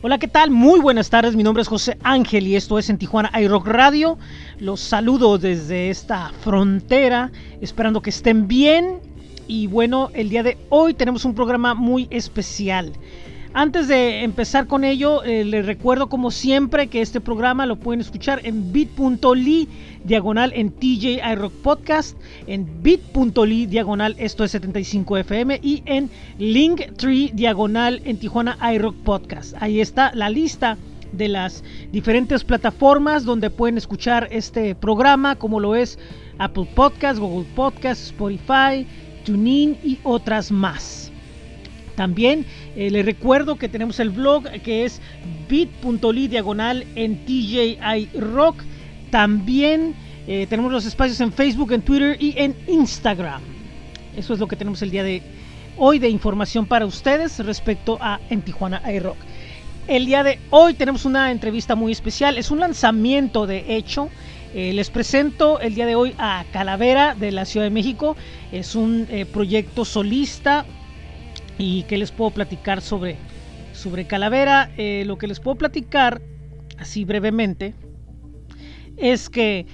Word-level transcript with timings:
Hola, 0.00 0.18
¿qué 0.18 0.28
tal? 0.28 0.52
Muy 0.52 0.78
buenas 0.78 1.10
tardes, 1.10 1.34
mi 1.34 1.42
nombre 1.42 1.60
es 1.60 1.66
José 1.66 1.98
Ángel 2.04 2.46
y 2.46 2.54
esto 2.54 2.78
es 2.78 2.88
en 2.88 2.98
Tijuana 2.98 3.32
iRock 3.40 3.66
Radio. 3.66 4.16
Los 4.60 4.78
saludo 4.78 5.38
desde 5.38 5.90
esta 5.90 6.30
frontera, 6.40 7.32
esperando 7.60 8.00
que 8.00 8.10
estén 8.10 8.46
bien. 8.46 9.00
Y 9.48 9.66
bueno, 9.66 10.10
el 10.14 10.28
día 10.28 10.44
de 10.44 10.56
hoy 10.68 10.94
tenemos 10.94 11.24
un 11.24 11.34
programa 11.34 11.74
muy 11.74 12.06
especial. 12.10 12.92
Antes 13.58 13.88
de 13.88 14.22
empezar 14.22 14.68
con 14.68 14.84
ello, 14.84 15.24
eh, 15.24 15.42
les 15.42 15.66
recuerdo 15.66 16.08
como 16.08 16.30
siempre 16.30 16.86
que 16.86 17.00
este 17.00 17.20
programa 17.20 17.66
lo 17.66 17.74
pueden 17.74 18.00
escuchar 18.00 18.40
en 18.44 18.72
bit.ly 18.72 19.68
diagonal 20.04 20.52
en 20.54 20.70
TJ 20.70 21.20
iRock 21.32 21.52
Podcast, 21.54 22.16
en 22.46 22.84
bit.ly 22.84 23.66
diagonal 23.66 24.14
esto 24.16 24.44
es 24.44 24.54
75fm 24.54 25.58
y 25.60 25.82
en 25.86 26.08
Linktree 26.38 27.32
diagonal 27.34 28.00
en 28.04 28.20
Tijuana 28.20 28.56
iRock 28.74 28.94
Podcast. 28.98 29.56
Ahí 29.58 29.80
está 29.80 30.14
la 30.14 30.30
lista 30.30 30.78
de 31.10 31.26
las 31.26 31.64
diferentes 31.90 32.44
plataformas 32.44 33.24
donde 33.24 33.50
pueden 33.50 33.76
escuchar 33.76 34.28
este 34.30 34.76
programa, 34.76 35.34
como 35.34 35.58
lo 35.58 35.74
es 35.74 35.98
Apple 36.38 36.68
Podcast, 36.76 37.18
Google 37.18 37.48
Podcast, 37.56 38.02
Spotify, 38.04 38.86
TuneIn 39.24 39.78
y 39.82 39.98
otras 40.04 40.52
más. 40.52 41.07
También 41.98 42.46
eh, 42.76 42.92
les 42.92 43.04
recuerdo 43.04 43.56
que 43.56 43.68
tenemos 43.68 43.98
el 43.98 44.10
blog 44.10 44.44
que 44.62 44.84
es 44.84 45.00
bit.ly 45.48 46.28
diagonal 46.28 46.86
en 46.94 47.24
TJI 47.24 48.10
Rock. 48.20 48.62
También 49.10 49.96
eh, 50.28 50.46
tenemos 50.48 50.70
los 50.70 50.86
espacios 50.86 51.20
en 51.20 51.32
Facebook, 51.32 51.72
en 51.72 51.82
Twitter 51.82 52.16
y 52.20 52.34
en 52.38 52.54
Instagram. 52.68 53.42
Eso 54.16 54.32
es 54.32 54.38
lo 54.38 54.46
que 54.46 54.54
tenemos 54.54 54.80
el 54.82 54.92
día 54.92 55.02
de 55.02 55.22
hoy 55.76 55.98
de 55.98 56.08
información 56.08 56.66
para 56.66 56.86
ustedes 56.86 57.40
respecto 57.40 57.98
a 58.00 58.20
en 58.30 58.42
Tijuana 58.42 58.80
iRock. 58.92 59.16
El 59.88 60.06
día 60.06 60.22
de 60.22 60.38
hoy 60.50 60.74
tenemos 60.74 61.04
una 61.04 61.32
entrevista 61.32 61.74
muy 61.74 61.90
especial. 61.90 62.38
Es 62.38 62.52
un 62.52 62.60
lanzamiento 62.60 63.48
de 63.48 63.74
hecho. 63.76 64.08
Eh, 64.54 64.72
les 64.72 64.88
presento 64.88 65.58
el 65.58 65.74
día 65.74 65.84
de 65.84 65.96
hoy 65.96 66.14
a 66.16 66.44
Calavera 66.52 67.16
de 67.16 67.32
la 67.32 67.44
Ciudad 67.44 67.66
de 67.66 67.70
México. 67.70 68.14
Es 68.52 68.76
un 68.76 69.08
proyecto 69.32 69.84
solista 69.84 70.64
¿Y 71.58 71.82
qué 71.82 71.98
les 71.98 72.12
puedo 72.12 72.30
platicar 72.30 72.80
sobre, 72.80 73.16
sobre 73.72 74.06
Calavera? 74.06 74.70
Eh, 74.76 75.02
lo 75.06 75.18
que 75.18 75.26
les 75.26 75.40
puedo 75.40 75.56
platicar, 75.58 76.22
así 76.78 77.04
brevemente, 77.04 77.74
es 78.96 79.28
que 79.28 79.66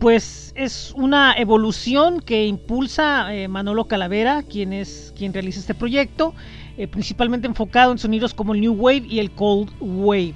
pues 0.00 0.52
es 0.56 0.92
una 0.96 1.34
evolución 1.36 2.20
que 2.20 2.46
impulsa 2.46 3.34
eh, 3.34 3.46
Manolo 3.48 3.88
Calavera, 3.88 4.42
quien 4.42 4.72
es 4.72 5.12
quien 5.16 5.34
realiza 5.34 5.60
este 5.60 5.74
proyecto, 5.74 6.34
eh, 6.78 6.86
principalmente 6.86 7.46
enfocado 7.46 7.92
en 7.92 7.98
sonidos 7.98 8.32
como 8.32 8.54
el 8.54 8.60
New 8.60 8.72
Wave 8.72 9.04
y 9.08 9.18
el 9.18 9.30
Cold 9.32 9.70
Wave. 9.80 10.34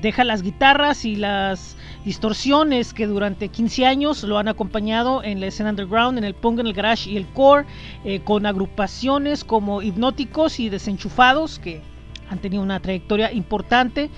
deja 0.00 0.24
las 0.24 0.40
guitarras 0.42 1.04
y 1.04 1.16
las 1.16 1.76
distorsiones 2.06 2.94
que 2.94 3.08
durante 3.08 3.48
15 3.48 3.84
años 3.84 4.22
lo 4.22 4.38
han 4.38 4.46
acompañado 4.46 5.24
en 5.24 5.40
la 5.40 5.48
escena 5.48 5.70
underground, 5.70 6.16
en 6.18 6.22
el 6.22 6.34
punk, 6.34 6.60
en 6.60 6.68
el 6.68 6.72
garage 6.72 7.10
y 7.10 7.16
el 7.16 7.26
core, 7.26 7.66
eh, 8.04 8.20
con 8.20 8.46
agrupaciones 8.46 9.42
como 9.42 9.82
hipnóticos 9.82 10.60
y 10.60 10.68
desenchufados 10.68 11.58
que 11.58 11.82
han 12.30 12.38
tenido 12.38 12.62
una 12.62 12.78
trayectoria 12.78 13.32
importante. 13.32 14.08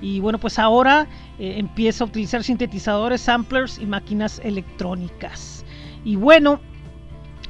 Y 0.00 0.20
bueno, 0.20 0.38
pues 0.38 0.60
ahora 0.60 1.08
eh, 1.40 1.54
empieza 1.58 2.04
a 2.04 2.06
utilizar 2.06 2.44
sintetizadores, 2.44 3.20
samplers 3.20 3.76
y 3.80 3.86
máquinas 3.86 4.40
electrónicas. 4.44 5.64
Y 6.04 6.14
bueno, 6.14 6.60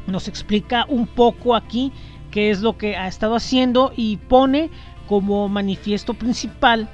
nos 0.06 0.26
explica 0.26 0.86
un 0.88 1.06
poco 1.06 1.54
aquí 1.54 1.92
qué 2.30 2.48
es 2.48 2.62
lo 2.62 2.78
que 2.78 2.96
ha 2.96 3.08
estado 3.08 3.34
haciendo 3.34 3.92
y 3.94 4.16
pone 4.16 4.70
como 5.06 5.50
manifiesto 5.50 6.14
principal 6.14 6.88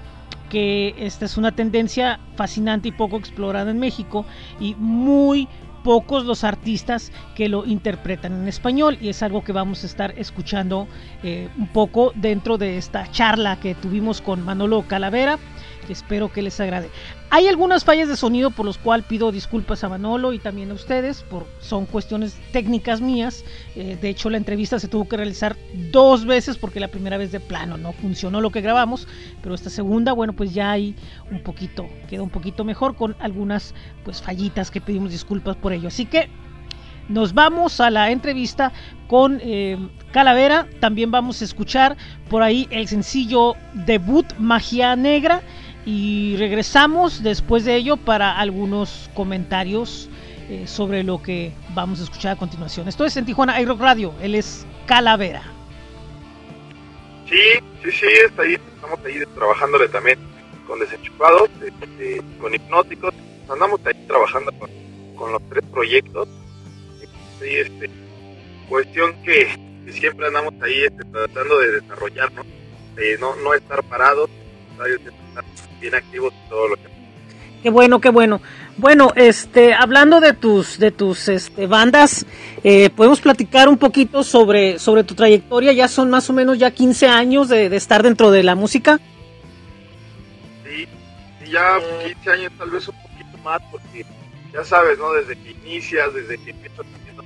que 0.48 0.94
esta 0.98 1.24
es 1.24 1.36
una 1.36 1.52
tendencia 1.52 2.20
fascinante 2.36 2.88
y 2.88 2.92
poco 2.92 3.16
explorada 3.16 3.70
en 3.70 3.78
México 3.78 4.24
y 4.60 4.74
muy 4.76 5.48
pocos 5.84 6.24
los 6.24 6.44
artistas 6.44 7.12
que 7.34 7.48
lo 7.48 7.64
interpretan 7.64 8.32
en 8.32 8.48
español 8.48 8.98
y 9.00 9.08
es 9.08 9.22
algo 9.22 9.44
que 9.44 9.52
vamos 9.52 9.84
a 9.84 9.86
estar 9.86 10.12
escuchando 10.18 10.88
eh, 11.22 11.48
un 11.56 11.68
poco 11.68 12.12
dentro 12.14 12.58
de 12.58 12.76
esta 12.76 13.10
charla 13.10 13.60
que 13.60 13.74
tuvimos 13.74 14.20
con 14.20 14.44
Manolo 14.44 14.82
Calavera 14.82 15.38
espero 15.92 16.32
que 16.32 16.42
les 16.42 16.58
agrade. 16.60 16.90
Hay 17.30 17.46
algunas 17.46 17.84
fallas 17.84 18.08
de 18.08 18.16
sonido 18.16 18.50
por 18.50 18.64
los 18.64 18.78
cuales 18.78 19.06
pido 19.06 19.30
disculpas 19.32 19.84
a 19.84 19.88
Manolo 19.88 20.32
y 20.32 20.38
también 20.38 20.70
a 20.70 20.74
ustedes, 20.74 21.22
por, 21.22 21.46
son 21.60 21.86
cuestiones 21.86 22.38
técnicas 22.52 23.00
mías. 23.00 23.44
Eh, 23.76 23.98
de 24.00 24.08
hecho, 24.08 24.30
la 24.30 24.38
entrevista 24.38 24.78
se 24.78 24.88
tuvo 24.88 25.08
que 25.08 25.16
realizar 25.16 25.56
dos 25.90 26.24
veces 26.24 26.56
porque 26.56 26.80
la 26.80 26.88
primera 26.88 27.18
vez 27.18 27.32
de 27.32 27.40
plano 27.40 27.76
no 27.76 27.92
funcionó 27.92 28.40
lo 28.40 28.50
que 28.50 28.60
grabamos, 28.60 29.06
pero 29.42 29.54
esta 29.54 29.70
segunda, 29.70 30.12
bueno, 30.12 30.32
pues 30.32 30.54
ya 30.54 30.70
hay 30.70 30.94
un 31.30 31.42
poquito, 31.42 31.86
queda 32.08 32.22
un 32.22 32.30
poquito 32.30 32.64
mejor 32.64 32.96
con 32.96 33.16
algunas 33.20 33.74
pues 34.04 34.22
fallitas 34.22 34.70
que 34.70 34.80
pedimos 34.80 35.10
disculpas 35.10 35.56
por 35.56 35.72
ello. 35.72 35.88
Así 35.88 36.06
que 36.06 36.30
nos 37.08 37.32
vamos 37.32 37.80
a 37.80 37.90
la 37.90 38.10
entrevista 38.10 38.72
con 39.06 39.40
eh, 39.42 39.78
Calavera. 40.12 40.66
También 40.78 41.10
vamos 41.10 41.40
a 41.40 41.44
escuchar 41.44 41.96
por 42.28 42.42
ahí 42.42 42.68
el 42.70 42.86
sencillo 42.86 43.54
debut 43.72 44.26
Magia 44.38 44.94
Negra 44.94 45.42
y 45.84 46.36
regresamos 46.36 47.22
después 47.22 47.64
de 47.64 47.76
ello 47.76 47.96
para 47.96 48.38
algunos 48.38 49.10
comentarios 49.14 50.08
eh, 50.48 50.66
sobre 50.66 51.02
lo 51.02 51.22
que 51.22 51.52
vamos 51.74 52.00
a 52.00 52.04
escuchar 52.04 52.32
a 52.32 52.36
continuación. 52.36 52.88
Esto 52.88 53.04
es 53.04 53.16
en 53.16 53.26
Tijuana 53.26 53.60
iRock 53.60 53.80
Radio, 53.80 54.14
él 54.22 54.34
es 54.34 54.66
Calavera. 54.86 55.42
Sí, 57.28 57.36
sí, 57.82 57.90
sí, 57.92 58.06
está 58.24 58.42
ahí, 58.42 58.54
estamos 58.54 58.98
ahí 59.04 59.22
trabajándole 59.34 59.88
también 59.88 60.18
con 60.66 60.78
desenchufados, 60.78 61.50
este, 61.62 62.22
con 62.40 62.54
hipnóticos, 62.54 63.12
andamos 63.48 63.80
ahí 63.84 63.94
trabajando 64.06 64.52
con, 64.52 65.32
los 65.32 65.42
tres 65.50 65.64
proyectos. 65.70 66.28
Sí, 67.40 67.56
este, 67.56 67.90
cuestión 68.68 69.14
que, 69.22 69.48
siempre 69.90 70.26
andamos 70.26 70.54
ahí 70.62 70.84
este, 70.84 71.04
tratando 71.04 71.58
de 71.58 71.72
desarrollarnos, 71.72 72.46
no, 73.20 73.36
no 73.36 73.54
estar 73.54 73.82
parados, 73.84 74.30
bien 75.80 75.94
activos 75.94 76.32
todo 76.48 76.68
lo 76.68 76.76
que 76.76 76.98
Qué 77.62 77.70
bueno, 77.70 78.00
qué 78.00 78.10
bueno. 78.10 78.40
Bueno, 78.76 79.12
este, 79.16 79.74
hablando 79.74 80.20
de 80.20 80.32
tus, 80.32 80.78
de 80.78 80.92
tus 80.92 81.28
este, 81.28 81.66
bandas, 81.66 82.24
eh, 82.62 82.90
podemos 82.90 83.20
platicar 83.20 83.68
un 83.68 83.78
poquito 83.78 84.22
sobre, 84.22 84.78
sobre 84.78 85.02
tu 85.02 85.16
trayectoria. 85.16 85.72
Ya 85.72 85.88
son 85.88 86.08
más 86.10 86.30
o 86.30 86.32
menos 86.32 86.58
ya 86.58 86.70
15 86.70 87.08
años 87.08 87.48
de, 87.48 87.74
estar 87.74 88.04
dentro 88.04 88.30
de 88.30 88.44
la 88.44 88.54
música. 88.54 89.00
Sí, 90.64 90.86
ya 91.50 91.80
15 92.04 92.30
años, 92.30 92.52
tal 92.56 92.70
vez 92.70 92.86
un 92.86 93.02
poquito 93.02 93.38
más, 93.38 93.60
porque 93.72 94.06
ya 94.52 94.62
sabes, 94.62 94.96
¿no? 94.98 95.12
Desde 95.12 95.36
que 95.36 95.50
inicias, 95.50 96.14
desde 96.14 96.38
que 96.38 96.50
empiezas 96.50 96.86
haciendo 97.00 97.24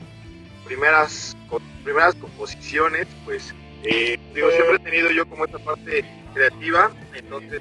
primeras, 0.64 1.36
primeras 1.84 2.14
composiciones, 2.14 3.06
pues, 3.26 3.54
eh, 3.84 4.18
digo, 4.34 4.48
siempre 4.52 4.76
he 4.76 4.78
tenido 4.78 5.10
yo 5.10 5.26
como 5.26 5.44
esta 5.44 5.58
parte 5.58 6.02
creativa, 6.32 6.90
entonces 7.14 7.60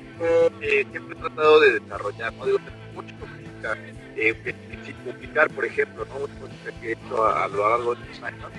eh, 0.61 0.85
siempre 0.91 1.15
he 1.17 1.19
tratado 1.19 1.59
de 1.59 1.79
desarrollar, 1.79 2.33
no 2.33 2.45
digo, 2.45 2.59
mucho 2.93 3.15
publicar, 3.15 3.77
eh, 4.15 4.55
publicar, 5.03 5.49
por 5.51 5.65
ejemplo, 5.65 6.05
¿no? 6.05 6.19
mucha 6.19 6.79
que 6.79 6.89
he 6.89 6.91
hecho 6.93 7.25
a, 7.25 7.47
lo 7.47 7.69
largo 7.69 7.95
de 7.95 8.03
estos 8.03 8.23
años, 8.23 8.51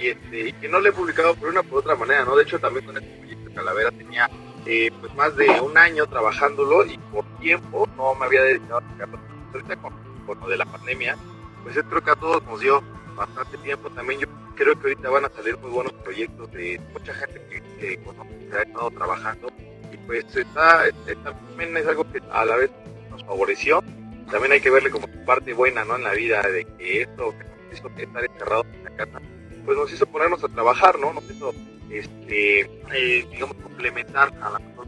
y, 0.00 0.08
este, 0.08 0.48
y 0.48 0.52
que 0.54 0.68
no 0.68 0.80
le 0.80 0.88
he 0.88 0.92
publicado 0.92 1.34
por 1.34 1.48
una 1.48 1.62
por 1.62 1.80
otra 1.80 1.94
manera, 1.94 2.24
¿no? 2.24 2.36
De 2.36 2.42
hecho, 2.42 2.58
también 2.58 2.84
con 2.84 2.96
este 2.96 3.16
proyecto 3.18 3.54
Calavera 3.54 3.90
tenía 3.92 4.28
eh, 4.66 4.90
pues 5.00 5.14
más 5.14 5.36
de 5.36 5.48
un 5.60 5.76
año 5.78 6.06
trabajándolo 6.06 6.84
y 6.84 6.98
por 7.12 7.24
tiempo 7.38 7.88
no 7.96 8.14
me 8.14 8.26
había 8.26 8.42
dedicado 8.42 8.78
a 8.78 8.90
sacarlo. 8.90 9.20
Ahorita 9.52 9.76
con, 9.76 9.92
con 10.26 10.40
lo 10.40 10.48
de 10.48 10.56
la 10.56 10.64
pandemia, 10.64 11.16
pues 11.62 11.76
creo 11.88 12.02
que 12.02 12.10
a 12.10 12.16
todos 12.16 12.42
nos 12.44 12.60
dio 12.60 12.82
bastante 13.14 13.56
tiempo. 13.58 13.90
También 13.90 14.20
yo 14.20 14.26
creo 14.54 14.74
que 14.74 14.88
ahorita 14.88 15.10
van 15.10 15.24
a 15.24 15.30
salir 15.30 15.56
muy 15.58 15.70
buenos 15.70 15.92
proyectos 15.92 16.50
de 16.52 16.80
mucha 16.92 17.14
gente 17.14 17.40
que, 17.48 17.60
que, 17.78 18.56
ha 18.56 18.62
estado 18.62 18.90
trabajando 18.90 19.48
y 19.92 19.96
pues 20.06 20.24
está, 20.36 20.84
también 21.24 21.76
es 21.76 21.86
algo 21.86 22.10
que 22.12 22.20
a 22.30 22.44
la 22.44 22.56
vez 22.56 22.70
nos 23.10 23.24
favoreció. 23.24 23.82
También 24.30 24.52
hay 24.52 24.60
que 24.60 24.70
verle 24.70 24.90
como 24.90 25.06
parte 25.24 25.52
buena 25.52 25.84
¿no? 25.84 25.96
en 25.96 26.04
la 26.04 26.12
vida 26.12 26.42
de 26.42 26.64
que 26.78 27.02
esto 27.02 27.34
que 27.36 27.44
nos 27.44 27.78
hizo 27.78 27.88
estar 27.96 28.24
encerrados 28.24 28.66
en 28.72 28.84
la 28.84 28.90
casa, 28.90 29.20
pues 29.64 29.76
nos 29.76 29.92
hizo 29.92 30.06
ponernos 30.06 30.42
a 30.44 30.48
trabajar, 30.48 30.98
¿no? 30.98 31.12
Nos 31.12 31.24
hizo, 31.30 31.52
este, 31.90 32.60
eh, 32.60 33.26
digamos, 33.30 33.56
complementar 33.56 34.32
a 34.40 34.50
la 34.50 34.58
mejor 34.58 34.84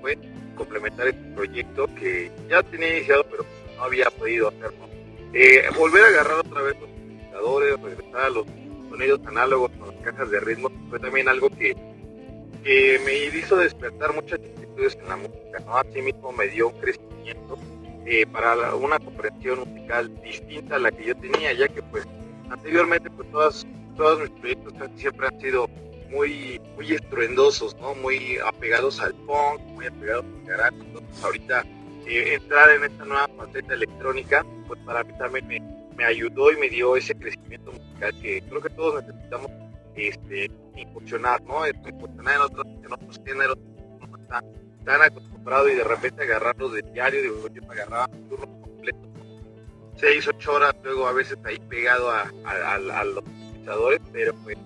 fue 0.00 0.18
complementar 0.56 1.08
este 1.08 1.22
proyecto 1.34 1.86
que 1.94 2.30
ya 2.48 2.62
tenía 2.62 2.96
iniciado 2.96 3.24
pero 3.30 3.44
no 3.76 3.84
había 3.84 4.10
podido 4.10 4.48
hacerlo. 4.48 4.88
Eh, 5.32 5.62
volver 5.76 6.04
a 6.04 6.08
agarrar 6.08 6.38
otra 6.38 6.62
vez 6.62 6.76
los 6.80 7.80
regresar 7.80 8.20
a 8.20 8.28
los 8.30 8.46
sonidos 8.88 9.20
análogos 9.26 9.70
con 9.78 9.88
las 9.88 10.04
cajas 10.04 10.30
de 10.30 10.40
ritmo, 10.40 10.70
fue 10.90 10.98
también 10.98 11.28
algo 11.28 11.50
que, 11.50 11.76
que 12.64 13.00
me 13.04 13.38
hizo 13.38 13.56
despertar 13.56 14.14
muchas 14.14 14.40
inquietudes 14.40 14.98
en 15.00 15.08
la 15.08 15.16
música, 15.16 15.60
¿no? 15.64 15.76
Así 15.76 16.02
mismo 16.02 16.32
me 16.32 16.48
dio 16.48 16.68
un 16.68 16.80
crecimiento 16.80 17.58
eh, 18.06 18.26
para 18.26 18.74
una 18.74 18.98
comprensión 18.98 19.60
musical 19.60 20.10
distinta 20.22 20.76
a 20.76 20.78
la 20.78 20.90
que 20.90 21.04
yo 21.04 21.16
tenía, 21.16 21.52
ya 21.52 21.68
que 21.68 21.82
pues 21.82 22.06
anteriormente 22.50 23.10
pues 23.10 23.30
todas, 23.30 23.66
todos 23.96 24.20
mis 24.20 24.30
proyectos 24.30 24.74
siempre 24.96 25.26
han 25.28 25.40
sido 25.40 25.68
muy, 26.10 26.60
muy 26.76 26.92
estruendosos, 26.92 27.76
¿no? 27.80 27.94
Muy 27.94 28.38
apegados 28.38 29.00
al 29.00 29.14
punk, 29.14 29.60
muy 29.74 29.86
apegados 29.86 30.24
al 30.24 30.46
garage. 30.46 30.76
Entonces 30.76 31.24
ahorita 31.24 31.64
eh, 32.06 32.34
entrar 32.34 32.70
en 32.70 32.84
esta 32.84 33.04
nueva 33.04 33.28
faceta 33.36 33.74
electrónica, 33.74 34.44
pues 34.66 34.80
para 34.86 35.04
mí 35.04 35.12
también 35.18 35.46
me, 35.46 35.77
me, 35.98 36.04
ayudó 36.04 36.52
y 36.52 36.56
me 36.56 36.68
dio 36.68 36.96
ese 36.96 37.14
crecimiento 37.14 37.72
musical 37.72 38.14
que 38.22 38.40
creo 38.42 38.60
que 38.62 38.70
todos 38.70 39.04
necesitamos 39.04 39.50
este, 39.96 40.50
incursionar, 40.76 41.42
¿no? 41.42 41.66
Incursionar 41.66 42.36
en 42.36 42.40
otros, 42.42 42.66
en 42.84 42.92
otros 42.92 43.20
géneros, 43.26 43.58
no 44.00 44.16
está 44.16 44.42
tan 44.84 45.02
acostumbrado 45.02 45.68
y 45.68 45.74
de 45.74 45.84
repente 45.84 46.22
agarrarlos 46.22 46.72
de 46.72 46.82
diario, 46.82 47.20
digo, 47.20 47.48
yo 47.52 47.62
me 47.62 47.74
agarraba 47.74 48.08
turno 48.28 48.60
completo, 48.60 49.08
seis, 49.96 50.26
ocho 50.28 50.52
horas, 50.54 50.74
luego 50.82 51.06
a 51.08 51.12
veces 51.12 51.36
ahí 51.44 51.58
pegado 51.68 52.10
a, 52.10 52.30
a, 52.44 53.04
los 53.04 53.24
utilizadores, 53.50 54.00
pero 54.12 54.34
pues 54.44 54.56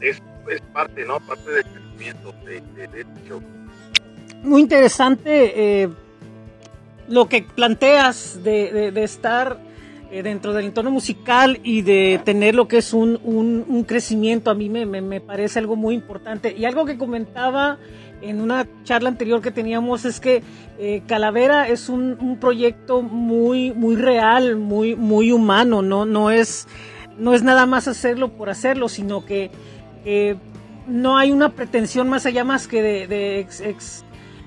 es, 0.00 0.20
es, 0.48 0.60
parte, 0.72 1.04
¿no? 1.04 1.20
Parte 1.20 1.50
del 1.50 1.64
crecimiento 1.64 2.32
de, 2.44 2.60
de, 2.60 3.00
este 3.00 3.28
show. 3.28 3.42
Muy 4.42 4.62
interesante 4.62 5.82
eh, 5.82 5.88
lo 7.08 7.28
que 7.28 7.42
planteas 7.42 8.42
de, 8.42 8.90
de 8.90 9.04
estar 9.04 9.69
dentro 10.10 10.52
del 10.52 10.66
entorno 10.66 10.90
musical 10.90 11.60
y 11.62 11.82
de 11.82 12.20
tener 12.24 12.54
lo 12.54 12.66
que 12.66 12.78
es 12.78 12.92
un, 12.92 13.20
un, 13.24 13.84
crecimiento, 13.84 14.50
a 14.50 14.54
mí 14.54 14.68
me, 14.68 14.84
me, 14.84 15.00
me, 15.00 15.20
parece 15.20 15.58
algo 15.58 15.76
muy 15.76 15.94
importante. 15.94 16.54
Y 16.56 16.64
algo 16.64 16.84
que 16.84 16.98
comentaba 16.98 17.78
en 18.20 18.40
una 18.40 18.66
charla 18.82 19.08
anterior 19.08 19.40
que 19.40 19.50
teníamos 19.50 20.04
es 20.04 20.20
que 20.20 20.42
eh, 20.78 21.02
Calavera 21.06 21.68
es 21.68 21.88
un, 21.88 22.16
un, 22.20 22.38
proyecto 22.38 23.02
muy, 23.02 23.72
muy 23.72 23.96
real, 23.96 24.56
muy, 24.56 24.96
muy 24.96 25.30
humano, 25.30 25.80
¿no? 25.80 26.04
No 26.04 26.30
es, 26.30 26.66
no 27.16 27.32
es 27.32 27.42
nada 27.42 27.66
más 27.66 27.86
hacerlo 27.86 28.30
por 28.30 28.50
hacerlo, 28.50 28.88
sino 28.88 29.24
que 29.24 29.50
no 30.90 31.16
hay 31.16 31.30
una 31.30 31.52
pretensión 31.52 32.08
más 32.08 32.26
allá 32.26 32.44
más 32.44 32.66
que 32.66 32.82
de, 32.82 33.46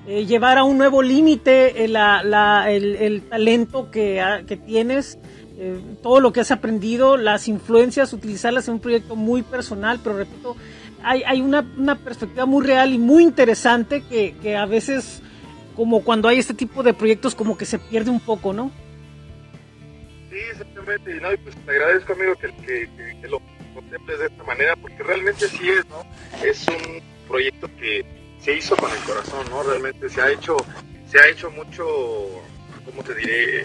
eh, 0.06 0.26
llevar 0.26 0.58
a 0.58 0.64
un 0.64 0.76
nuevo 0.76 1.02
límite 1.02 1.88
la, 1.88 2.66
el, 2.70 2.96
el, 2.96 3.22
talento 3.22 3.90
que, 3.90 4.22
que 4.46 4.56
tienes 4.56 5.18
eh, 5.56 5.80
todo 6.02 6.18
lo 6.18 6.32
que 6.32 6.40
has 6.40 6.50
aprendido, 6.50 7.16
las 7.16 7.46
influencias, 7.46 8.12
utilizarlas 8.12 8.66
en 8.66 8.74
un 8.74 8.80
proyecto 8.80 9.14
muy 9.14 9.42
personal, 9.42 10.00
pero 10.02 10.16
repito, 10.16 10.56
hay, 11.00 11.22
hay 11.22 11.40
una, 11.40 11.62
perspectiva 12.02 12.44
muy 12.44 12.66
real 12.66 12.92
y 12.92 12.98
muy 12.98 13.22
interesante 13.22 14.02
que, 14.02 14.56
a 14.56 14.66
veces, 14.66 15.22
como 15.76 16.02
cuando 16.02 16.28
hay 16.28 16.38
este 16.38 16.54
tipo 16.54 16.82
de 16.82 16.92
proyectos, 16.92 17.36
como 17.36 17.56
que 17.56 17.66
se 17.66 17.78
pierde 17.78 18.10
un 18.10 18.18
poco, 18.18 18.52
¿no? 18.52 18.72
Sí, 20.30 20.38
exactamente, 20.50 21.20
¿no? 21.20 21.32
y 21.32 21.36
pues 21.36 21.54
te 21.54 21.70
agradezco, 21.70 22.14
amigo, 22.14 22.34
que, 22.34 23.28
lo 23.28 23.40
contemples 23.74 24.18
de 24.18 24.26
esta 24.26 24.42
manera, 24.42 24.74
porque 24.74 25.02
realmente 25.04 25.44
así 25.44 25.68
es, 25.68 25.86
¿no? 25.86 26.04
Es 26.44 26.66
un 26.66 27.00
proyecto 27.28 27.68
que 27.78 28.04
se 28.40 28.56
hizo 28.56 28.74
con 28.76 28.90
el 28.90 28.98
corazón, 28.98 29.46
¿no? 29.50 29.62
Realmente 29.62 30.08
se 30.08 30.20
ha 30.20 30.32
hecho, 30.32 30.56
se 31.06 31.20
ha 31.20 31.28
hecho 31.28 31.48
mucho, 31.50 31.84
¿cómo 32.84 33.04
te 33.04 33.14
diré? 33.14 33.64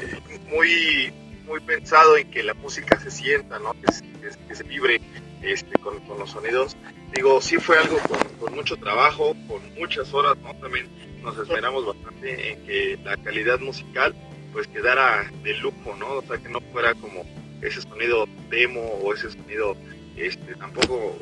Muy 0.50 1.12
muy 1.50 1.60
pensado 1.62 2.16
en 2.16 2.30
que 2.30 2.44
la 2.44 2.54
música 2.54 3.00
se 3.00 3.12
sienta, 3.12 3.60
¿no? 3.60 3.76
que, 3.82 3.92
se 4.56 4.64
vibre 4.64 5.02
este, 5.42 5.78
con, 5.80 6.00
los 6.18 6.30
sonidos. 6.30 6.78
Digo, 7.14 7.42
sí 7.42 7.58
fue 7.58 7.78
algo 7.78 7.98
con, 8.40 8.56
mucho 8.56 8.78
trabajo, 8.78 9.36
con 9.48 9.74
muchas 9.76 10.14
horas, 10.14 10.38
¿no? 10.38 10.54
También 10.56 10.88
nos 11.24 11.38
esperamos 11.38 11.86
bastante 11.86 12.52
en 12.52 12.66
que 12.66 13.00
la 13.04 13.18
calidad 13.18 13.60
musical 13.60 14.16
pues 14.54 14.68
quedara 14.68 15.30
de 15.44 15.54
lujo, 15.56 15.96
¿no? 15.98 16.14
O 16.14 16.22
sea, 16.22 16.38
que 16.38 16.50
no 16.50 16.62
fuera 16.72 16.94
como 16.94 17.26
ese 17.62 17.82
sonido 17.82 18.28
demo 18.50 18.82
o 18.82 19.14
ese 19.14 19.32
sonido 19.32 19.76
este 20.16 20.56
tampoco 20.56 21.18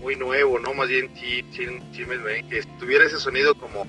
muy 0.00 0.16
nuevo, 0.16 0.58
¿no? 0.58 0.74
Más 0.74 0.88
bien 0.88 1.10
sí, 1.14 1.44
sí 1.52 2.04
me 2.04 2.16
ven 2.18 2.48
que 2.48 2.62
tuviera 2.78 3.04
ese 3.04 3.18
sonido 3.18 3.54
como 3.54 3.86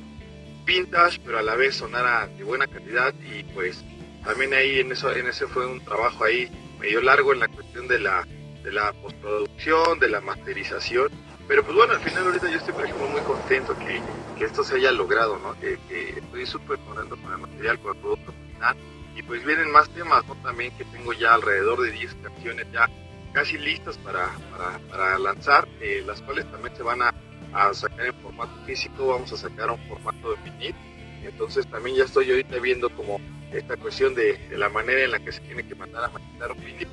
vintage, 0.66 1.20
pero 1.26 1.40
a 1.40 1.44
la 1.44 1.56
vez 1.56 1.76
sonara 1.76 2.28
de 2.28 2.44
buena 2.44 2.68
calidad 2.68 3.14
y 3.22 3.44
pues 3.44 3.84
también 4.24 4.54
ahí 4.54 4.80
en 4.80 4.92
eso 4.92 5.12
en 5.14 5.28
ese 5.28 5.48
fue 5.48 5.66
un 5.66 5.82
trabajo 5.82 6.24
ahí 6.24 6.50
medio 6.80 7.02
largo 7.02 7.34
en 7.34 7.40
la 7.40 7.48
cuestión 7.48 7.88
de 7.88 8.00
la 8.00 8.26
de 8.64 8.72
la 8.72 8.94
postproducción 8.94 10.00
de 10.00 10.10
la 10.10 10.22
masterización. 10.22 11.10
Pero 11.48 11.64
pues 11.64 11.76
bueno 11.76 11.94
al 11.94 12.00
final 12.00 12.26
ahorita 12.26 12.50
yo 12.50 12.58
estoy 12.58 12.74
por 12.74 12.86
ejemplo 12.86 13.08
muy 13.08 13.22
contento 13.22 13.78
que, 13.78 14.02
que 14.38 14.46
esto 14.46 14.64
se 14.64 14.76
haya 14.76 14.92
logrado 14.92 15.38
no 15.40 15.60
que, 15.60 15.78
estoy 16.18 16.46
súper 16.46 16.80
contento 16.80 17.18
con 17.18 17.34
el 17.34 17.40
material 17.40 17.80
con 17.80 17.96
el 17.96 18.02
producto 18.02 18.34
final. 18.54 18.78
Y 19.16 19.22
pues 19.24 19.46
vienen 19.46 19.72
más 19.72 19.90
temas 19.90 20.26
no 20.26 20.36
también 20.36 20.76
que 20.78 20.86
tengo 20.86 21.14
ya 21.14 21.34
alrededor 21.34 21.82
de 21.82 21.92
10 21.92 22.16
canciones 22.24 22.68
ya 22.72 22.90
casi 23.34 23.58
listas 23.58 23.98
para, 23.98 24.30
para, 24.52 24.80
para 24.90 25.20
lanzar 25.20 25.68
eh, 25.82 26.04
las 26.06 26.22
cuales 26.22 26.50
también 26.52 26.76
se 26.76 26.84
van 26.84 27.02
a, 27.02 27.14
a 27.54 27.74
sacar 27.74 28.06
en 28.06 28.14
formato 28.22 28.56
físico. 28.66 29.08
Vamos 29.08 29.34
a 29.34 29.38
sacar 29.38 29.70
un 29.70 29.80
formato 29.88 30.32
de 30.32 30.50
vinil 30.50 30.76
entonces 31.26 31.68
también 31.68 31.98
ya 31.98 32.04
estoy 32.06 32.30
ahorita 32.30 32.60
viendo 32.60 32.90
como 32.90 33.20
esta 33.52 33.78
cuestión 33.78 34.16
de, 34.16 34.38
de, 34.50 34.58
la 34.58 34.70
manera 34.70 35.04
en 35.04 35.12
la 35.12 35.20
que 35.20 35.32
se 35.32 35.42
tiene 35.42 35.66
que 35.68 35.76
mandar 35.76 36.06
a 36.06 36.10
maquilar 36.10 36.52
un 36.52 36.66
vinil, 36.66 36.88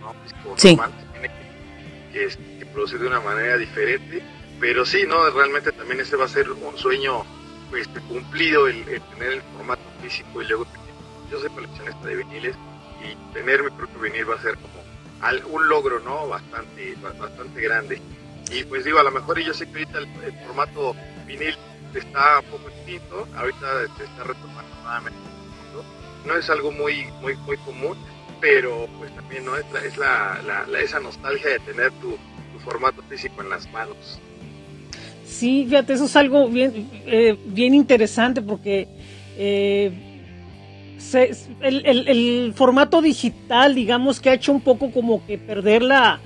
¿no? 0.00 0.14
sí. 0.56 0.70
normal, 0.70 0.92
se 0.98 1.12
tiene 1.12 1.28
que, 2.12 2.28
que, 2.28 2.58
que, 2.58 2.66
producir 2.66 2.98
de 2.98 3.06
una 3.06 3.20
manera 3.20 3.56
diferente, 3.56 4.22
pero 4.58 4.84
sí, 4.84 5.04
no, 5.06 5.30
realmente 5.30 5.72
también 5.72 6.00
ese 6.00 6.16
va 6.16 6.24
a 6.24 6.28
ser 6.28 6.50
un 6.50 6.76
sueño 6.76 7.24
pues 7.70 7.86
cumplido 8.08 8.66
el, 8.66 8.76
el 8.88 9.00
tener 9.02 9.32
el 9.34 9.42
formato 9.42 9.82
físico 10.02 10.42
y 10.42 10.46
luego 10.46 10.66
yo 11.30 11.38
soy 11.38 11.50
coleccionista 11.50 12.06
de 12.06 12.16
viniles 12.16 12.56
y 13.02 13.34
tener 13.34 13.62
mi 13.62 13.70
propio 13.70 14.00
vinil 14.00 14.28
va 14.28 14.34
a 14.36 14.42
ser 14.42 14.54
como 14.56 14.82
al, 15.20 15.44
un 15.46 15.68
logro, 15.68 16.00
¿no? 16.00 16.28
Bastante, 16.28 16.94
bastante 17.02 17.60
grande. 17.60 18.00
Y 18.50 18.64
pues 18.64 18.84
digo, 18.84 18.98
a 18.98 19.02
lo 19.02 19.10
mejor 19.10 19.38
yo 19.40 19.52
sé 19.52 19.66
que 19.66 19.80
ahorita 19.80 19.98
el, 19.98 20.08
el 20.24 20.32
formato 20.46 20.94
vinil 21.26 21.56
está 21.94 22.40
un 22.40 22.46
poco 22.46 22.68
distinto, 22.70 23.26
ahorita 23.36 23.86
se 23.96 24.04
está 24.04 24.24
retomando 24.24 24.74
nuevamente 24.82 25.28
no 26.28 26.36
es 26.36 26.48
algo 26.50 26.70
muy, 26.70 27.06
muy, 27.20 27.34
muy 27.46 27.56
común, 27.58 27.96
pero 28.40 28.88
pues 28.98 29.12
también 29.14 29.44
no 29.44 29.56
es, 29.56 29.64
la, 29.72 29.84
es 29.84 29.96
la, 29.96 30.66
la, 30.70 30.80
esa 30.80 31.00
nostalgia 31.00 31.50
de 31.50 31.58
tener 31.60 31.90
tu, 31.92 32.10
tu, 32.10 32.58
formato 32.64 33.02
físico 33.08 33.42
en 33.42 33.50
las 33.50 33.70
manos. 33.72 34.20
Sí, 35.24 35.64
fíjate, 35.68 35.94
eso 35.94 36.04
es 36.04 36.16
algo 36.16 36.48
bien, 36.48 36.88
eh, 37.06 37.36
bien 37.46 37.74
interesante 37.74 38.42
porque 38.42 38.88
eh, 39.36 39.92
se, 40.98 41.32
el, 41.60 41.84
el, 41.86 42.08
el, 42.08 42.52
formato 42.54 43.00
digital, 43.00 43.74
digamos 43.74 44.20
que 44.20 44.30
ha 44.30 44.34
hecho 44.34 44.52
un 44.52 44.60
poco 44.60 44.90
como 44.90 45.24
que 45.26 45.38
perder 45.38 45.82
la, 45.82 46.20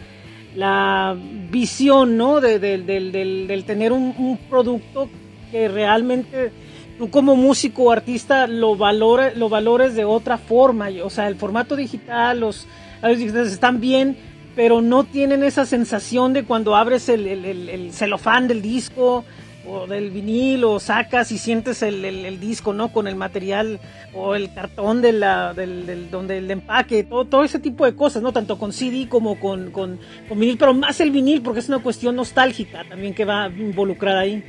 la 0.57 1.17
visión, 1.51 2.17
¿no? 2.17 2.41
De, 2.41 2.59
de, 2.59 2.79
del, 2.79 3.13
del, 3.47 3.65
tener 3.65 3.93
un, 3.93 4.15
un 4.17 4.39
producto 4.49 5.09
que 5.53 5.69
realmente 5.69 6.51
tú 6.99 7.11
como 7.11 7.37
músico 7.37 7.85
o 7.85 7.93
artista 7.93 8.49
lo, 8.49 8.75
valore, 8.75 9.37
lo 9.37 9.49
valores 9.49 9.95
de 9.95 10.05
otra 10.05 10.39
forma. 10.39 10.89
O 11.05 11.11
sea, 11.11 11.29
el 11.29 11.37
formato 11.37 11.77
digital, 11.77 12.41
los 12.41 12.67
digitales 13.03 13.53
están 13.53 13.81
bien, 13.81 14.17
pero 14.57 14.81
no 14.81 15.05
tienen 15.05 15.45
esa 15.45 15.67
sensación 15.67 16.33
de 16.33 16.45
cuando 16.45 16.75
abres 16.75 17.09
el, 17.09 17.27
el, 17.27 17.45
el, 17.45 17.69
el 17.69 17.93
celofán 17.93 18.49
del 18.49 18.63
disco 18.63 19.25
o 19.67 19.87
del 19.87 20.11
vinil 20.11 20.65
o 20.65 20.81
sacas 20.81 21.31
y 21.33 21.39
sientes 21.39 21.83
el, 21.83 22.41
disco, 22.41 22.73
¿no? 22.73 22.93
Con 22.93 23.07
el 23.07 23.17
material 23.17 23.81
o 24.15 24.35
el 24.35 24.53
cartón 24.53 25.03
de 25.03 25.13
la, 25.13 25.55
del, 25.55 26.11
donde 26.11 26.39
el 26.39 26.51
empaque, 26.51 27.05
todo, 27.05 27.25
todo 27.25 27.45
ese 27.45 27.59
tipo 27.59 27.85
de 27.85 27.95
cosas, 27.95 28.23
¿no? 28.23 28.33
Tanto 28.33 28.59
con 28.59 28.73
CD 28.73 29.09
como 29.09 29.39
con, 29.39 29.71
con 29.71 29.99
vinil, 30.31 30.59
pero 30.59 30.75
más 30.75 31.01
el 31.01 31.11
vinil 31.11 31.43
porque 31.43 31.61
es 31.61 31.69
una 31.69 31.79
cuestión 31.79 32.17
nostálgica 32.17 32.85
también 32.89 33.15
que 33.15 33.25
va 33.25 33.49
involucrada 33.49 34.21
ahí. 34.21 34.43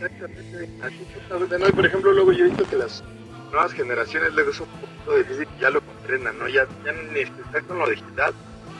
Exactamente, 0.00 0.68
así 0.82 1.06
justamente, 1.12 1.58
¿no? 1.58 1.68
Y 1.68 1.72
por 1.72 1.86
ejemplo, 1.86 2.12
luego 2.12 2.32
yo 2.32 2.44
he 2.44 2.48
visto 2.48 2.68
que 2.68 2.76
las 2.76 3.02
nuevas 3.50 3.72
generaciones 3.72 4.32
luego 4.32 4.50
es 4.50 4.60
un 4.60 4.68
poquito 4.68 5.16
difícil 5.16 5.48
ya 5.60 5.70
lo 5.70 5.80
comprendan, 5.80 6.38
¿no? 6.38 6.48
Ya, 6.48 6.66
ya 6.84 6.92
están 7.20 7.64
con 7.64 7.78
lo 7.78 7.88
digital, 7.88 8.32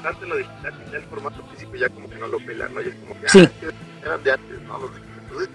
tanto 0.03 0.23
en 0.25 0.31
lo 0.31 0.37
digital 0.37 0.75
ya 0.93 0.99
el 0.99 1.05
formato 1.05 1.43
físico 1.53 1.75
ya 1.75 1.89
como 1.89 2.09
que 2.09 2.17
no 2.17 2.29
lo 2.29 2.39
pelan, 2.39 2.73
¿no? 2.73 2.81
Y 2.83 2.89
es 2.89 2.95
como 2.97 3.21
que, 3.21 3.29
sí. 3.29 3.41
ah, 3.45 3.73
eran 4.05 4.23
de 4.23 4.33
antes, 4.33 4.63
¿no? 4.63 4.79
Los 4.79 4.91
entonces, 4.97 5.49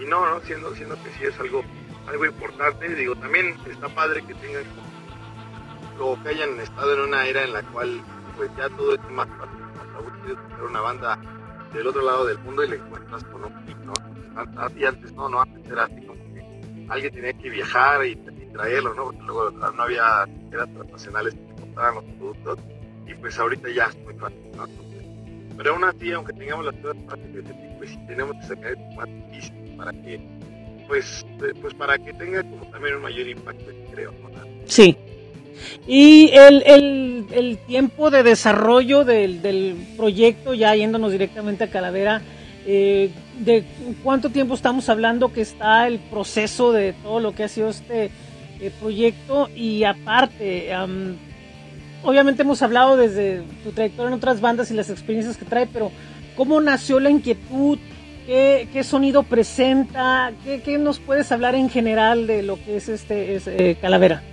y 0.00 0.04
no, 0.04 0.28
¿no? 0.28 0.40
Siendo, 0.42 0.74
siendo 0.74 1.02
que 1.02 1.10
sí 1.12 1.24
es 1.24 1.40
algo, 1.40 1.64
algo 2.06 2.26
importante, 2.26 2.88
digo, 2.94 3.16
también 3.16 3.56
está 3.70 3.88
padre 3.88 4.22
que 4.22 4.34
tengan 4.34 4.64
o 5.98 6.22
que 6.22 6.28
hayan 6.28 6.60
estado 6.60 6.92
en 6.94 7.00
una 7.00 7.26
era 7.26 7.42
en 7.42 7.54
la 7.54 7.62
cual 7.62 8.02
pues 8.36 8.50
ya 8.58 8.68
todo 8.68 8.94
es 8.94 9.10
más 9.10 9.28
fácil, 9.38 9.58
¿no? 9.58 10.66
una 10.66 10.80
banda 10.80 11.18
del 11.76 11.86
otro 11.86 12.02
lado 12.02 12.26
del 12.26 12.38
mundo 12.38 12.64
y 12.64 12.68
le 12.68 12.76
encuentras 12.76 13.24
con 13.24 13.44
un 13.44 13.52
clic, 13.64 13.76
¿no? 13.78 13.92
Y 14.76 14.84
antes 14.84 15.12
no, 15.12 15.28
no, 15.28 15.40
antes 15.40 15.70
era 15.70 15.84
así 15.84 16.00
como 16.06 16.20
que 16.34 16.86
alguien 16.88 17.14
tenía 17.14 17.32
que 17.32 17.50
viajar 17.50 18.04
y, 18.06 18.16
traerlo, 18.52 18.94
¿no? 18.94 19.04
Porque 19.04 19.22
luego 19.22 19.50
no 19.50 19.82
había 19.82 20.26
eran 20.50 20.72
transnacionales 20.72 21.34
que 21.34 21.60
compraran 21.60 21.96
los 21.96 22.04
productos 22.04 22.58
y 23.06 23.14
pues 23.14 23.38
ahorita 23.38 23.68
ya 23.68 23.84
es 23.84 23.96
muy 23.98 24.14
fácil, 24.14 24.50
¿no? 24.56 24.66
Pero 25.58 25.74
aún 25.74 25.84
así, 25.84 26.12
aunque 26.12 26.32
tengamos 26.32 26.64
las 26.64 26.74
cosas 26.76 26.96
fáciles, 27.06 27.44
pues 27.78 28.06
tenemos 28.06 28.36
que 28.36 28.46
sacar 28.46 28.72
el 28.72 28.96
más 28.96 29.08
para 29.76 29.92
que, 29.92 30.20
pues, 30.86 31.26
pues 31.60 31.74
para 31.74 31.98
que 31.98 32.12
tenga 32.14 32.42
como 32.42 32.70
también 32.70 32.96
un 32.96 33.02
mayor 33.02 33.28
impacto, 33.28 33.64
creo, 33.92 34.12
¿no? 34.12 34.28
Sí. 34.66 34.96
Y 35.86 36.30
el, 36.32 36.62
el, 36.66 37.26
el 37.32 37.58
tiempo 37.58 38.10
de 38.10 38.22
desarrollo 38.22 39.04
del, 39.04 39.42
del, 39.42 39.76
proyecto, 39.96 40.54
ya 40.54 40.74
yéndonos 40.74 41.12
directamente 41.12 41.64
a 41.64 41.70
Calavera, 41.70 42.22
eh, 42.66 43.10
¿de 43.38 43.64
cuánto 44.02 44.30
tiempo 44.30 44.54
estamos 44.54 44.88
hablando 44.88 45.32
que 45.32 45.40
está 45.40 45.86
el 45.86 45.98
proceso 45.98 46.72
de 46.72 46.92
todo 46.94 47.20
lo 47.20 47.32
que 47.32 47.44
ha 47.44 47.48
sido 47.48 47.68
este 47.68 48.10
eh, 48.60 48.70
proyecto? 48.80 49.48
Y 49.54 49.84
aparte, 49.84 50.70
obviamente 52.02 52.42
hemos 52.42 52.62
hablado 52.62 52.96
desde 52.96 53.42
tu 53.62 53.72
trayectoria 53.72 54.08
en 54.08 54.14
otras 54.14 54.40
bandas 54.40 54.70
y 54.70 54.74
las 54.74 54.90
experiencias 54.90 55.36
que 55.36 55.44
trae, 55.44 55.66
pero 55.66 55.92
¿cómo 56.36 56.60
nació 56.60 57.00
la 57.00 57.10
inquietud? 57.10 57.78
¿Qué, 58.26 58.68
qué 58.72 58.82
sonido 58.82 59.22
presenta? 59.22 60.32
¿Qué, 60.42 60.60
¿Qué, 60.60 60.78
nos 60.78 60.98
puedes 60.98 61.30
hablar 61.30 61.54
en 61.54 61.70
general 61.70 62.26
de 62.26 62.42
lo 62.42 62.56
que 62.56 62.76
es 62.76 62.88
este 62.88 63.36
es, 63.36 63.46
eh, 63.46 63.76
Calavera? 63.80 64.24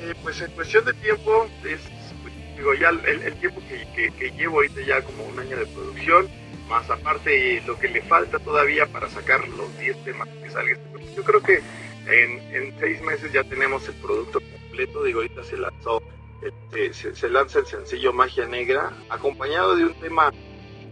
Eh, 0.00 0.14
pues 0.22 0.40
en 0.40 0.50
cuestión 0.52 0.84
de 0.84 0.94
tiempo, 0.94 1.46
es, 1.64 1.80
pues, 2.22 2.34
digo, 2.56 2.74
ya 2.74 2.88
el, 2.88 3.34
tiempo 3.34 3.60
que, 3.68 4.32
llevo 4.36 4.56
ahorita 4.56 4.80
ya 4.82 5.02
como 5.02 5.24
un 5.24 5.38
año 5.38 5.56
de 5.56 5.66
producción, 5.66 6.28
más 6.68 6.88
aparte 6.88 7.62
lo 7.66 7.78
que 7.78 7.88
le 7.88 8.00
falta 8.02 8.38
todavía 8.38 8.86
para 8.86 9.08
sacar 9.08 9.46
los 9.48 9.78
10 9.78 10.04
temas 10.04 10.28
que 10.42 10.50
salgan. 10.50 10.78
Yo 11.14 11.22
creo 11.22 11.42
que 11.42 11.60
en, 12.06 12.54
en 12.54 12.78
seis 12.78 13.02
meses 13.02 13.32
ya 13.32 13.44
tenemos 13.44 13.86
el 13.88 13.94
producto 13.94 14.40
completo, 14.40 15.04
digo, 15.04 15.20
ahorita 15.20 15.44
se 15.44 15.56
lanzó 15.56 16.02
este, 16.42 16.94
se, 16.94 17.14
se, 17.14 17.28
lanza 17.28 17.58
el 17.58 17.66
sencillo 17.66 18.14
Magia 18.14 18.46
Negra, 18.46 18.92
acompañado 19.10 19.76
de 19.76 19.84
un 19.84 19.94
tema 19.94 20.32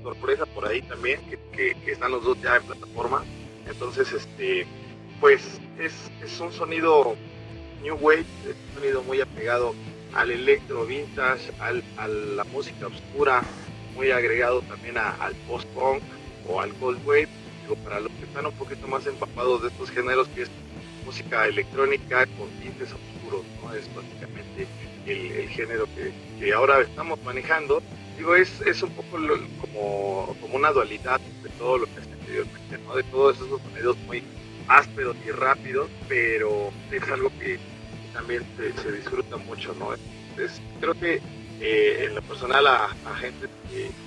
sorpresa 0.03 0.45
por 0.45 0.67
ahí 0.67 0.83
también, 0.83 1.21
que, 1.31 1.39
que, 1.53 1.75
que, 1.81 1.93
están 1.93 2.13
los 2.13 2.23
dos 2.23 2.41
ya 2.43 2.57
en 2.57 2.65
plataforma. 2.65 3.25
Entonces, 3.67 4.13
este, 4.13 4.67
pues 5.21 5.61
es, 5.79 5.95
es 6.23 6.39
un 6.41 6.53
sonido 6.53 7.17
New 7.83 7.97
Wave, 8.01 8.25
es 8.45 8.57
un 8.69 8.75
sonido 8.75 9.03
muy 9.03 9.21
apegado 9.21 9.75
al 10.15 10.31
electro 10.31 10.87
vintage, 10.87 11.53
al, 11.61 11.83
a 11.97 12.09
la 12.09 12.45
música 12.45 12.87
oscura, 12.87 13.43
muy 13.95 14.11
agregado 14.11 14.63
también 14.63 14.97
al 14.97 15.35
post-punk 15.47 16.03
o 16.49 16.61
al 16.61 16.73
cold 16.75 17.05
wave. 17.07 17.29
Digo, 17.63 17.77
para 17.85 18.01
los 18.01 18.13
que 18.13 18.25
están 18.25 18.47
un 18.47 18.53
poquito 18.53 18.87
más 18.89 19.07
empapados 19.07 19.63
de 19.63 19.69
estos 19.69 19.91
géneros, 19.91 20.29
que 20.29 20.43
es 20.43 20.51
música 21.05 21.47
electrónica 21.47 22.27
con 22.39 22.49
tintes 22.61 22.91
oscuros, 22.93 23.45
¿no? 23.63 23.75
Es 23.75 23.89
básicamente 23.95 24.67
el, 25.07 25.49
género 25.49 25.87
que, 25.95 26.53
ahora 26.53 26.81
estamos 26.81 27.23
manejando. 27.25 27.83
Digo, 28.17 28.35
es, 28.35 28.61
es 28.63 28.83
un 28.83 28.91
poco 28.91 29.19
como, 29.61 30.37
como 30.41 30.57
una 30.57 30.73
dualidad 30.73 31.21
de 31.43 31.49
todo 31.51 31.79
lo 31.79 31.87
que 31.87 32.01
hace 32.01 32.13
anteriormente, 32.13 32.79
¿no? 32.87 32.97
De 32.97 33.03
todos 33.05 33.37
esos 33.37 33.61
sonidos 33.63 33.97
muy 34.07 34.23
ásperos 34.69 35.17
y 35.27 35.31
rápidos, 35.31 35.89
pero 36.09 36.71
es 36.91 37.03
algo 37.11 37.31
que 37.39 37.59
también 38.13 38.45
se, 38.57 38.93
disfruta 38.93 39.37
mucho, 39.37 39.75
¿no? 39.79 39.95
Entonces, 39.95 40.61
creo 40.81 40.95
que 40.95 41.21
eh, 41.61 42.05
en 42.05 42.15
lo 42.15 42.23
personal 42.23 42.67
a, 42.67 42.89
gente, 43.21 43.49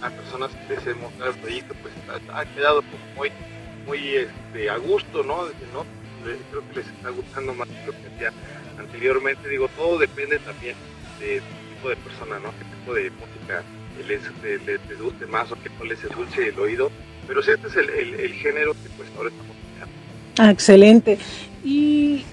a 0.02 0.10
personas 0.10 0.52
que 0.52 0.76
les 0.76 0.88
he 0.88 0.94
mostrado 0.94 1.32
el 1.32 1.40
proyecto, 1.40 1.76
pues 1.82 1.94
ha, 2.34 2.46
quedado 2.46 2.84
muy, 3.16 3.32
muy 3.86 4.16
este, 4.16 4.70
a 4.70 4.78
gusto, 4.78 5.24
¿no? 5.24 5.48
Creo 6.24 6.68
que 6.70 6.76
les 6.76 6.88
está 6.88 7.10
gustando 7.10 7.54
más 7.54 7.68
de 7.68 7.86
lo 7.86 7.92
que 7.94 8.08
hacía 8.16 8.34
anteriormente. 8.78 9.50
Digo, 9.50 9.68
todo 9.76 9.98
depende 9.98 10.40
también 10.40 10.76
del 11.20 11.42
tipo 11.74 11.90
de 11.90 11.96
persona, 11.98 12.40
¿no? 12.40 12.52
Qué 12.52 12.66
tipo 12.66 12.94
de 12.94 13.10
música 13.12 13.64
les, 14.08 14.22
les, 14.44 14.66
les, 14.66 15.02
guste 15.02 15.26
más 15.26 15.52
o 15.52 15.56
no 15.56 15.86
les 15.86 16.04
endulce 16.04 16.50
el 16.50 16.60
oído. 16.60 16.92
Pero 17.28 17.42
sí, 17.42 17.52
este 17.52 17.68
es 17.68 17.76
el, 17.76 17.90
el, 17.90 18.14
el 18.20 18.34
género 18.34 18.74
que 18.74 18.90
pues 18.98 19.10
ahora 19.18 19.30
estamos. 19.30 19.56
Ah, 20.38 20.52
excelente. 20.52 21.18
Y 21.64 22.24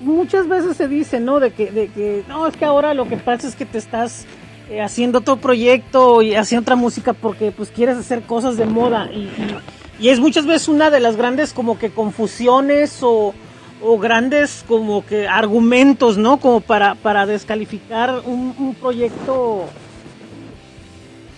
muchas 0.00 0.48
veces 0.48 0.76
se 0.76 0.88
dice, 0.88 1.20
¿no? 1.20 1.40
De 1.40 1.50
que, 1.52 1.70
de 1.70 1.88
que, 1.88 2.24
no, 2.28 2.46
es 2.46 2.56
que 2.56 2.64
ahora 2.64 2.94
lo 2.94 3.08
que 3.08 3.16
pasa 3.16 3.48
es 3.48 3.54
que 3.54 3.64
te 3.64 3.78
estás 3.78 4.26
eh, 4.70 4.80
haciendo 4.80 5.18
otro 5.20 5.36
proyecto 5.36 6.22
y 6.22 6.34
haciendo 6.34 6.62
otra 6.62 6.76
música 6.76 7.12
porque 7.12 7.50
pues 7.50 7.70
quieres 7.70 7.96
hacer 7.96 8.22
cosas 8.22 8.56
de 8.56 8.66
moda 8.66 9.10
y, 9.12 9.28
y, 9.98 10.08
es 10.08 10.20
muchas 10.20 10.46
veces 10.46 10.68
una 10.68 10.90
de 10.90 11.00
las 11.00 11.16
grandes 11.16 11.52
como 11.52 11.78
que 11.78 11.90
confusiones 11.90 13.02
o, 13.02 13.34
o 13.82 13.98
grandes 13.98 14.64
como 14.66 15.04
que 15.04 15.28
argumentos, 15.28 16.18
¿no? 16.18 16.38
Como 16.38 16.60
para, 16.60 16.94
para 16.94 17.26
descalificar 17.26 18.22
un, 18.24 18.54
un 18.58 18.74
proyecto 18.74 19.66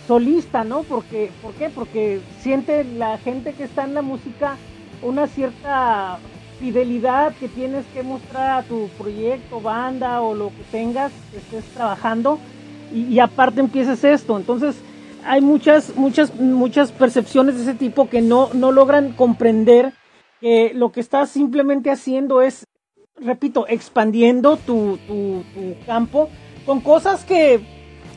solista, 0.06 0.64
¿no? 0.64 0.82
Porque, 0.82 1.30
¿Por 1.42 1.54
qué? 1.54 1.70
Porque 1.70 2.20
siente 2.40 2.84
la 2.84 3.18
gente 3.18 3.54
que 3.54 3.64
está 3.64 3.84
en 3.84 3.94
la 3.94 4.02
música 4.02 4.56
una 5.04 5.26
cierta 5.26 6.18
fidelidad 6.58 7.34
que 7.36 7.48
tienes 7.48 7.84
que 7.92 8.02
mostrar 8.02 8.60
a 8.60 8.62
tu 8.62 8.88
proyecto, 8.98 9.60
banda 9.60 10.20
o 10.20 10.34
lo 10.34 10.48
que 10.48 10.62
tengas 10.70 11.12
que 11.30 11.38
estés 11.38 11.64
trabajando 11.74 12.38
y, 12.92 13.02
y, 13.14 13.20
aparte 13.20 13.60
empieces 13.60 14.04
esto. 14.04 14.36
Entonces 14.36 14.76
hay 15.26 15.40
muchas, 15.40 15.96
muchas, 15.96 16.34
muchas 16.38 16.92
percepciones 16.92 17.56
de 17.56 17.62
ese 17.62 17.74
tipo 17.74 18.08
que 18.08 18.20
no, 18.20 18.50
no 18.52 18.72
logran 18.72 19.12
comprender 19.12 19.92
que 20.40 20.72
lo 20.74 20.92
que 20.92 21.00
estás 21.00 21.30
simplemente 21.30 21.90
haciendo 21.90 22.42
es, 22.42 22.66
repito, 23.16 23.66
expandiendo 23.68 24.56
tu, 24.56 24.98
tu, 25.06 25.42
campo 25.86 26.28
con 26.66 26.80
cosas 26.80 27.24
que, 27.24 27.60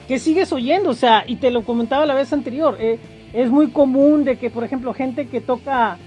que, 0.07 0.19
sigues 0.19 0.51
oyendo. 0.51 0.89
O 0.89 0.93
sea, 0.93 1.23
y 1.25 1.37
te 1.37 1.51
lo 1.51 1.63
comentaba 1.63 2.05
la 2.05 2.13
vez 2.13 2.33
anterior, 2.33 2.75
eh, 2.79 2.99
es 3.33 3.49
muy 3.49 3.71
común 3.71 4.23
de 4.23 4.37
que, 4.37 4.49
por 4.49 4.63
ejemplo, 4.63 4.93
gente 4.93 5.27
que 5.27 5.41
toca... 5.41 5.97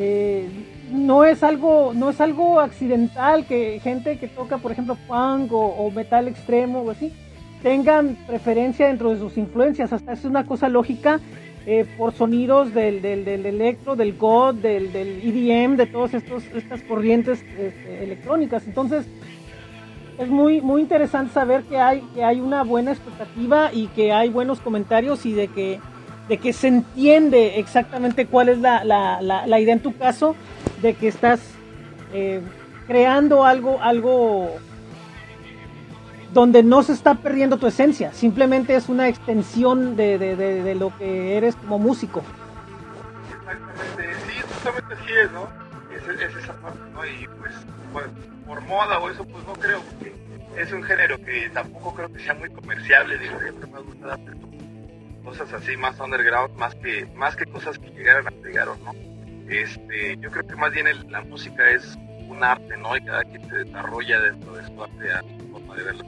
Eh, 0.00 0.48
no 0.92 1.24
es 1.24 1.42
algo 1.42 1.92
no 1.92 2.10
es 2.10 2.20
algo 2.20 2.60
accidental 2.60 3.44
que 3.46 3.80
gente 3.82 4.16
que 4.16 4.28
toca 4.28 4.58
por 4.58 4.70
ejemplo 4.70 4.96
punk 5.08 5.52
o, 5.52 5.90
metal 5.90 6.28
extremo 6.28 6.82
o 6.82 6.90
así 6.90 7.12
tengan 7.64 8.16
preferencia 8.24 8.86
dentro 8.86 9.10
de 9.10 9.18
sus 9.18 9.36
influencias. 9.36 9.92
Hasta 9.92 10.12
es 10.12 10.24
una 10.24 10.46
cosa 10.46 10.68
lógica 10.68 11.18
eh, 11.66 11.84
por 11.98 12.12
sonidos 12.12 12.72
del, 12.72 13.02
del, 13.02 13.26
electro 13.44 13.96
del 13.96 14.16
god 14.16 14.54
del, 14.54 14.94
EDM 14.94 15.76
de 15.76 15.86
todas 15.86 16.14
estas 16.14 16.82
corrientes 16.82 17.42
este, 17.58 18.04
electrónicas. 18.04 18.68
Entonces 18.68 19.04
es 20.16 20.28
muy 20.28 20.60
muy 20.60 20.82
interesante 20.82 21.32
saber 21.32 21.64
que 21.64 21.76
hay 21.76 22.02
que 22.14 22.22
hay 22.22 22.38
una 22.40 22.62
buena 22.62 22.92
expectativa 22.92 23.72
y 23.72 23.88
que 23.88 24.12
hay 24.12 24.28
buenos 24.28 24.60
comentarios 24.60 25.26
y 25.26 25.32
de 25.32 25.48
que 25.48 25.80
de 26.28 26.38
que 26.38 26.52
se 26.52 26.68
entiende 26.68 27.58
exactamente 27.58 28.26
cuál 28.26 28.50
es 28.50 28.58
la, 28.58 28.84
la, 28.84 29.20
la, 29.22 29.60
idea 29.60 29.72
en 29.72 29.80
tu 29.80 29.96
caso 29.96 30.36
de 30.82 30.94
que 30.94 31.08
estás 31.08 31.40
eh, 32.12 32.40
creando 32.86 33.44
algo, 33.44 33.80
algo 33.82 34.56
donde 36.32 36.62
no 36.62 36.82
se 36.82 36.92
está 36.92 37.14
perdiendo 37.14 37.56
tu 37.56 37.66
esencia, 37.66 38.12
simplemente 38.12 38.76
es 38.76 38.88
una 38.88 39.08
extensión 39.08 39.96
de, 39.96 40.18
de, 40.18 40.36
de, 40.36 40.74
lo 40.74 40.96
que 40.98 41.36
eres 41.36 41.56
como 41.56 41.78
músico. 41.78 42.22
Exactamente, 43.40 44.14
sí, 44.26 44.40
justamente 44.54 44.94
así 44.94 45.12
es, 45.24 45.32
¿no? 45.32 45.48
Es, 45.94 46.20
es 46.20 46.36
esa 46.44 46.52
parte, 46.54 46.78
¿no? 46.92 47.06
Y 47.06 47.26
pues, 47.40 47.54
por 48.46 48.60
moda 48.62 48.98
o 48.98 49.10
eso, 49.10 49.24
pues 49.24 49.44
no 49.46 49.54
creo, 49.54 49.80
porque 49.80 50.14
es 50.56 50.72
un 50.72 50.82
género 50.82 51.18
que 51.18 51.48
tampoco 51.54 51.94
creo 51.94 52.12
que 52.12 52.20
sea 52.20 52.34
muy 52.34 52.50
comerciable, 52.50 53.18
digo, 53.18 53.38
siempre 53.40 53.70
me 53.70 53.76
ha 53.78 53.80
gustado 53.80 54.18
cosas 55.28 55.52
así 55.52 55.76
más 55.76 56.00
underground, 56.00 56.56
más 56.56 56.74
que, 56.76 57.04
más 57.14 57.36
que 57.36 57.44
cosas 57.46 57.78
que 57.78 57.90
llegaran 57.90 58.26
a 58.26 58.30
pegar 58.30 58.68
o 58.68 58.76
no 58.76 58.94
este, 59.48 60.16
yo 60.18 60.30
creo 60.30 60.46
que 60.46 60.56
más 60.56 60.72
bien 60.72 60.86
el, 60.86 61.10
la 61.10 61.22
música 61.22 61.68
es 61.70 61.96
un 62.28 62.42
arte, 62.44 62.76
¿no? 62.76 62.96
Y 62.96 63.04
cada 63.04 63.24
quien 63.24 63.48
se 63.48 63.56
desarrolla 63.64 64.20
dentro 64.20 64.52
de 64.54 64.66
su 64.66 64.82
arte 64.82 65.12
a 65.12 65.20
su 65.20 65.48
forma 65.50 65.74
de 65.74 65.82
verlo. 65.84 66.04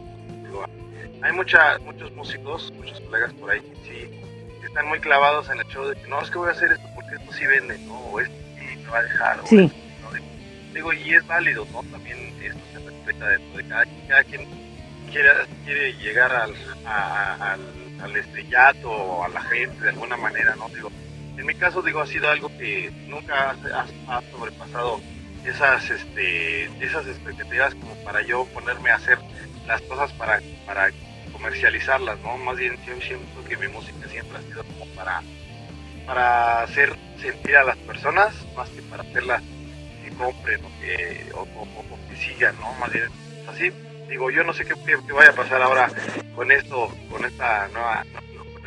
Hay 1.23 1.33
mucha, 1.33 1.79
muchos 1.81 2.13
músicos, 2.13 2.73
muchos 2.77 3.01
colegas 3.01 3.33
por 3.35 3.51
ahí 3.51 3.61
que 3.61 3.77
sí 3.85 4.67
están 4.67 4.89
muy 4.89 5.01
clavados 5.01 5.51
en 5.51 5.59
el 5.59 5.67
show 5.67 5.87
de 5.87 5.95
que 5.97 6.09
no, 6.09 6.21
es 6.21 6.31
que 6.31 6.39
voy 6.39 6.49
a 6.49 6.53
hacer 6.53 6.73
esto 6.73 6.89
porque 6.95 7.17
esto 7.17 7.33
sí 7.33 7.47
vende, 7.47 7.79
¿no? 7.81 7.95
O 7.95 8.21
esto 8.21 8.35
sí 8.59 8.77
me 8.77 8.91
va 8.91 8.99
a 8.99 9.03
dejar. 9.03 9.41
Sí. 9.45 9.57
O 9.57 9.65
esto, 9.65 9.77
¿no? 10.03 10.75
Digo, 10.75 10.93
y 10.93 11.15
es 11.15 11.27
válido, 11.27 11.67
¿no? 11.73 11.83
También 11.85 12.19
esto 12.43 12.61
se 12.73 12.79
respeta 12.79 13.29
dentro 13.29 13.57
de 13.57 13.69
cada, 13.69 13.85
cada 14.09 14.25
quien 14.25 14.47
quiere, 15.11 15.31
quiere 15.65 15.93
llegar 15.95 16.33
al, 16.33 16.55
a, 16.87 17.53
al, 17.53 17.61
al 18.03 18.17
estrellato 18.17 18.91
o 18.91 19.25
a 19.25 19.29
la 19.29 19.43
gente 19.43 19.83
de 19.83 19.91
alguna 19.91 20.17
manera, 20.17 20.55
¿no? 20.57 20.69
Digo, 20.69 20.91
en 21.41 21.47
mi 21.47 21.55
caso 21.55 21.81
digo 21.81 22.01
ha 22.01 22.07
sido 22.07 22.29
algo 22.29 22.49
que 22.59 22.93
nunca 23.07 23.57
ha, 24.09 24.23
sobrepasado 24.31 25.01
esas 25.45 25.89
este 25.89 26.65
esas 26.85 27.07
expectativas 27.07 27.75
como 27.77 27.95
para 28.05 28.21
yo 28.23 28.45
ponerme 28.47 28.91
a 28.91 28.97
hacer 28.97 29.19
las 29.67 29.81
cosas 29.83 30.13
para 30.13 30.41
comercializarlas 31.33 32.19
no 32.21 32.37
más 32.37 32.59
bien 32.59 32.77
yo 32.87 33.01
siento 33.01 33.43
que 33.49 33.57
mi 33.57 33.69
música 33.69 34.07
siempre 34.09 34.37
ha 34.37 34.43
sido 34.43 34.65
como 34.65 34.85
para 34.95 35.23
para 36.07 36.63
hacer 36.63 36.95
sentir 37.19 37.57
a 37.57 37.65
las 37.65 37.77
personas 37.79 38.35
más 38.55 38.69
que 38.69 38.83
para 38.83 39.03
hacerlas 39.03 39.43
que 40.05 40.11
compren 40.17 40.61
o 40.63 40.71
que 40.81 42.17
sigan 42.17 42.55
no 42.61 42.71
más 42.75 42.93
bien 42.93 43.09
así 43.49 43.73
digo 44.11 44.31
yo 44.31 44.43
no 44.45 44.53
sé 44.53 44.65
qué, 44.65 44.75
vaya 45.13 45.31
a 45.31 45.35
pasar 45.35 45.63
ahora 45.63 45.89
con 46.35 46.51
esto 46.51 46.93
con 47.09 47.25
esta 47.25 47.69
nueva 47.69 48.05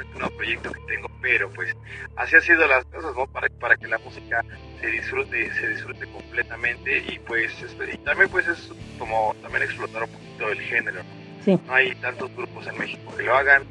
este 0.02 0.18
nuevo 0.18 0.36
proyecto 0.36 0.72
que 0.72 0.80
tengo, 0.88 1.08
pero 1.22 1.50
pues 1.52 1.76
así 2.16 2.36
ha 2.36 2.42
sido 2.42 2.66
las 2.68 2.84
cosas, 2.86 3.16
¿no? 3.16 3.28
Para, 3.28 3.48
para 3.60 3.78
que 3.78 3.88
la 3.88 4.00
música 4.00 4.44
se 4.82 4.88
disfrute, 4.88 5.54
se 5.54 5.70
disfrute 5.70 6.08
completamente 6.08 6.98
y 7.10 7.20
pues 7.20 7.52
este, 7.62 7.94
y 7.94 7.98
también 8.00 8.30
pues 8.30 8.48
es 8.48 8.72
como 8.98 9.36
también 9.42 9.64
explotar 9.64 10.04
un 10.04 10.10
poquito 10.10 10.50
el 10.50 10.62
género, 10.62 11.04
¿no? 11.04 11.62
No 11.68 11.74
hay 11.74 11.94
tantos 11.96 12.34
grupos 12.36 12.66
en 12.68 12.78
México 12.78 13.16
que 13.16 13.24
lo 13.24 13.36
hagan, 13.36 13.64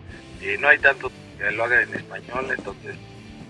eh, 0.43 0.57
no 0.61 0.69
hay 0.69 0.79
tantos 0.79 1.11
que 1.39 1.51
lo 1.51 1.65
hagan 1.65 1.89
en 1.89 1.95
español, 1.95 2.47
entonces 2.57 2.97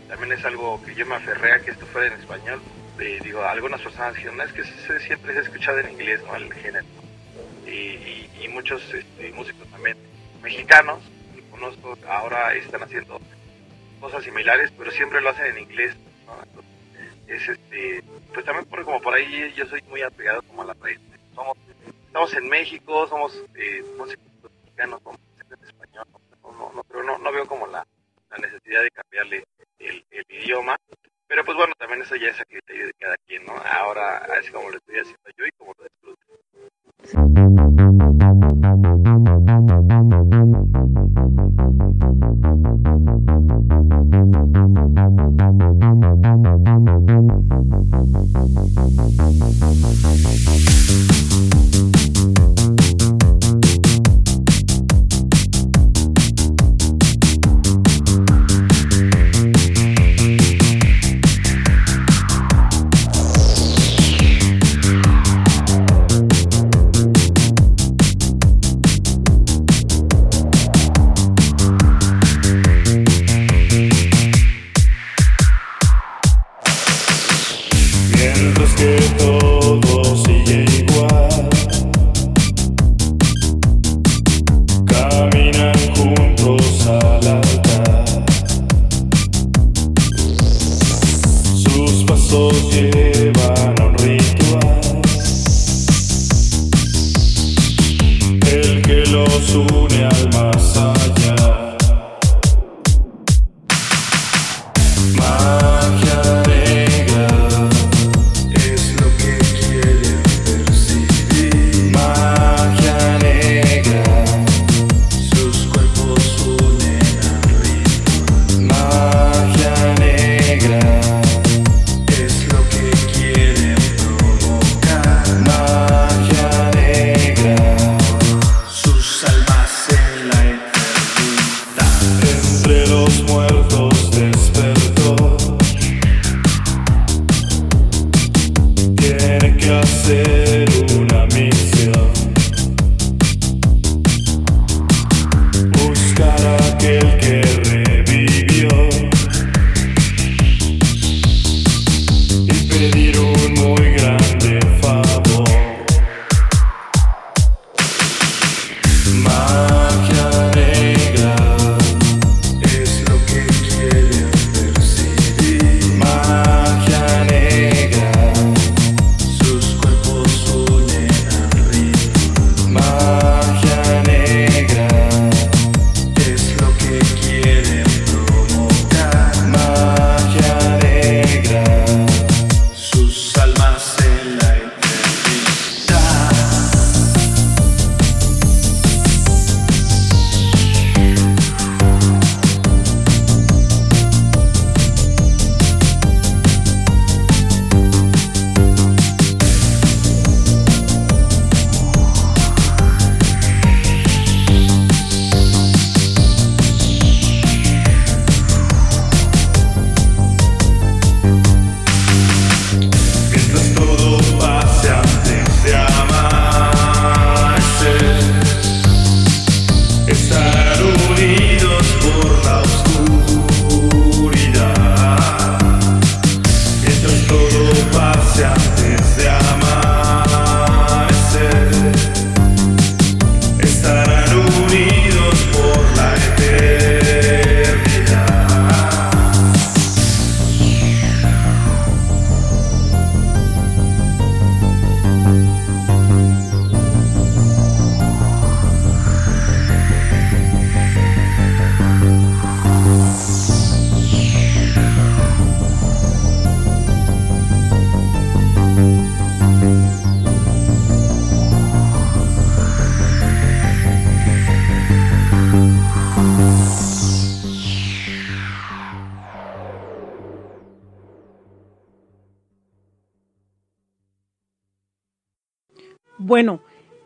también 0.09 0.33
es 0.33 0.45
algo 0.45 0.83
que 0.85 0.95
yo 0.95 1.05
me 1.07 1.17
aferré 1.17 1.53
a 1.53 1.61
que 1.61 1.73
esto 1.73 1.87
fuera 1.87 2.09
en 2.09 2.21
español. 2.21 2.61
Eh, 3.01 3.19
digo, 3.25 3.43
algunas 3.43 3.81
personas 3.81 4.15
dijeron, 4.15 4.41
es 4.41 4.53
que 4.53 4.63
siempre 5.01 5.33
se 5.33 5.41
ha 5.41 5.43
escuchado 5.43 5.79
en 5.79 5.91
inglés, 5.91 6.21
¿no? 6.25 6.37
El 6.37 6.53
género. 6.53 6.85
Y, 7.67 8.29
y, 8.41 8.49
muchos 8.49 8.83
este, 8.93 9.33
músicos 9.33 9.67
también 9.69 9.97
mexicanos 10.43 11.01
que 11.35 11.43
conozco 11.51 11.97
ahora 12.09 12.55
están 12.55 12.83
haciendo 12.83 13.21
cosas 14.01 14.25
similares, 14.25 14.73
pero 14.77 14.91
siempre 14.91 15.21
lo 15.21 15.31
hacen 15.31 15.47
en 15.47 15.63
inglés. 15.63 15.97
es 17.29 17.49
este, 17.49 18.03
pues 18.35 18.45
también 18.45 18.67
por, 18.67 18.85
como 18.85 19.01
por 19.01 19.15
ahí 19.15 19.53
yo 19.57 19.65
soy 19.67 19.81
muy 19.83 20.03
apegado 20.03 20.43
como 20.43 20.63
a 20.63 20.67
la 20.67 20.75
raíz. 20.75 20.99
Somos, 21.35 21.57
estamos 22.07 22.35
en 22.35 22.49
México, 22.49 23.07
somos 23.07 23.43
eh, 23.55 23.83
músicos 23.97 24.27
mexicanos, 24.65 25.01
somos 25.03 25.21
en 25.39 25.65
español. 25.65 26.07
No, 26.43 26.73
no, 26.75 26.85
pero 26.85 27.03
no, 27.03 27.19
no 27.19 27.33
veo 27.33 27.47
como 27.47 27.67
la, 27.69 27.87
la 28.31 28.37
necesidad 28.39 28.83
de 28.83 28.91
cambiarle 28.91 29.45
el, 29.79 30.05
idioma. 30.29 30.77
Pero 31.27 31.45
pues 31.45 31.57
bueno, 31.57 31.73
también 31.79 32.03
eso 32.03 32.17
ya 32.17 32.29
es 32.29 32.41
a 32.41 32.45
criterio 32.45 32.87
de 32.87 32.93
cada 32.95 33.17
quien, 33.27 33.45
¿no? 33.47 33.53
Ahora, 33.53 34.19
así 34.39 34.51
como 34.51 34.69
lo 34.69 34.77
estoy 34.77 34.99
haciendo 34.99 35.31
yo 35.37 35.47
y 35.47 35.53
como 35.53 35.73
lo 35.79 35.85
Thank 37.05 37.43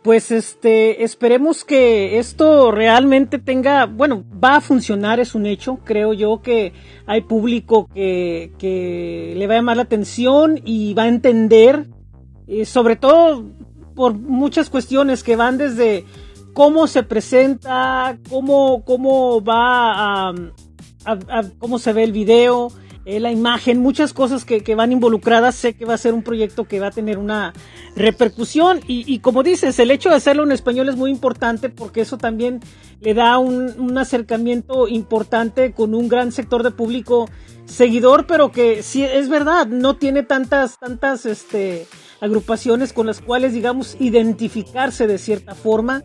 pues 0.06 0.30
este, 0.30 1.02
esperemos 1.02 1.64
que 1.64 2.20
esto 2.20 2.70
realmente 2.70 3.40
tenga, 3.40 3.86
bueno, 3.86 4.24
va 4.32 4.54
a 4.54 4.60
funcionar, 4.60 5.18
es 5.18 5.34
un 5.34 5.46
hecho. 5.46 5.80
Creo 5.82 6.12
yo 6.12 6.42
que 6.42 6.72
hay 7.06 7.22
público 7.22 7.88
que, 7.92 8.52
que 8.56 9.34
le 9.36 9.48
va 9.48 9.54
a 9.54 9.56
llamar 9.56 9.78
la 9.78 9.82
atención 9.82 10.60
y 10.64 10.94
va 10.94 11.02
a 11.02 11.08
entender, 11.08 11.88
eh, 12.46 12.64
sobre 12.66 12.94
todo 12.94 13.46
por 13.96 14.14
muchas 14.14 14.70
cuestiones 14.70 15.24
que 15.24 15.34
van 15.34 15.58
desde 15.58 16.04
cómo 16.54 16.86
se 16.86 17.02
presenta, 17.02 18.16
cómo, 18.30 18.84
cómo 18.84 19.42
va 19.42 20.28
a, 20.28 20.34
cómo 21.58 21.80
se 21.80 21.92
ve 21.92 22.04
el 22.04 22.12
video, 22.12 22.70
eh, 23.08 23.20
la 23.20 23.30
imagen, 23.30 23.78
muchas 23.78 24.12
cosas 24.12 24.44
que, 24.44 24.74
van 24.74 24.90
involucradas. 24.90 25.54
Sé 25.54 25.74
que 25.74 25.84
va 25.84 25.94
a 25.94 25.98
ser 25.98 26.12
un 26.12 26.24
proyecto 26.24 26.64
que 26.64 26.80
va 26.80 26.88
a 26.88 26.90
tener 26.90 27.18
una 27.18 27.52
repercusión 27.94 28.80
y, 28.88 29.20
como 29.20 29.44
dices, 29.44 29.78
el 29.78 29.92
hecho 29.92 30.10
de 30.10 30.16
hacerlo 30.16 30.42
en 30.42 30.50
español 30.50 30.88
es 30.88 30.96
muy 30.96 31.12
importante 31.12 31.68
porque 31.68 32.00
eso 32.00 32.18
también 32.18 32.58
le 33.00 33.14
da 33.14 33.38
un, 33.38 33.96
acercamiento 33.96 34.88
importante 34.88 35.72
con 35.72 35.94
un 35.94 36.08
gran 36.08 36.32
sector 36.32 36.64
de 36.64 36.72
público 36.72 37.30
seguidor, 37.64 38.26
pero 38.26 38.50
que 38.50 38.82
sí 38.82 39.04
es 39.04 39.28
verdad, 39.28 39.68
no 39.68 39.94
tiene 39.94 40.24
tantas, 40.24 40.80
tantas 40.80 41.26
este, 41.26 41.86
agrupaciones 42.20 42.92
con 42.92 43.06
las 43.06 43.20
cuales, 43.20 43.52
digamos, 43.52 43.96
identificarse 44.00 45.06
de 45.06 45.18
cierta 45.18 45.54
forma 45.54 46.02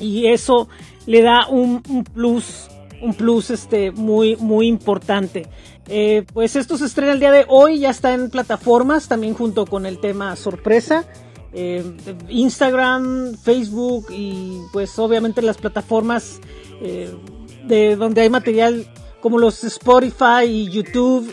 y 0.00 0.26
eso 0.26 0.68
le 1.06 1.22
da 1.22 1.46
un, 1.46 1.80
un 1.88 2.02
plus 2.02 2.71
un 3.02 3.14
plus 3.14 3.50
este 3.50 3.90
muy 3.90 4.36
muy 4.36 4.68
importante 4.68 5.48
eh, 5.88 6.24
pues 6.32 6.56
esto 6.56 6.78
se 6.78 6.86
estrena 6.86 7.12
el 7.12 7.20
día 7.20 7.32
de 7.32 7.44
hoy, 7.48 7.80
ya 7.80 7.90
está 7.90 8.14
en 8.14 8.30
plataformas, 8.30 9.08
también 9.08 9.34
junto 9.34 9.66
con 9.66 9.86
el 9.86 9.98
tema 10.00 10.36
sorpresa. 10.36 11.04
Eh, 11.52 11.84
Instagram, 12.28 13.36
Facebook 13.36 14.06
y 14.10 14.62
pues 14.72 14.98
obviamente 14.98 15.42
las 15.42 15.58
plataformas 15.58 16.40
eh, 16.80 17.14
de 17.64 17.96
donde 17.96 18.22
hay 18.22 18.30
material 18.30 18.90
como 19.20 19.38
los 19.38 19.62
Spotify 19.64 20.44
y 20.46 20.70
YouTube. 20.70 21.28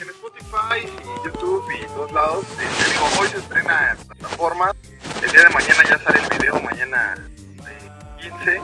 en 0.00 0.08
Spotify 0.10 0.86
y 0.86 1.26
YouTube 1.26 1.64
y 1.76 1.86
todos 1.86 2.12
lados, 2.12 2.44
digo, 2.56 3.20
hoy 3.20 3.28
se 3.28 3.38
estrena 3.38 3.96
en 3.98 4.06
plataformas, 4.06 4.74
el 5.24 5.30
día 5.32 5.42
de 5.42 5.48
mañana 5.48 5.82
ya 5.90 5.98
sale 6.04 6.20
el 6.20 6.38
video, 6.38 6.60
mañana 6.62 7.28
15, 8.18 8.60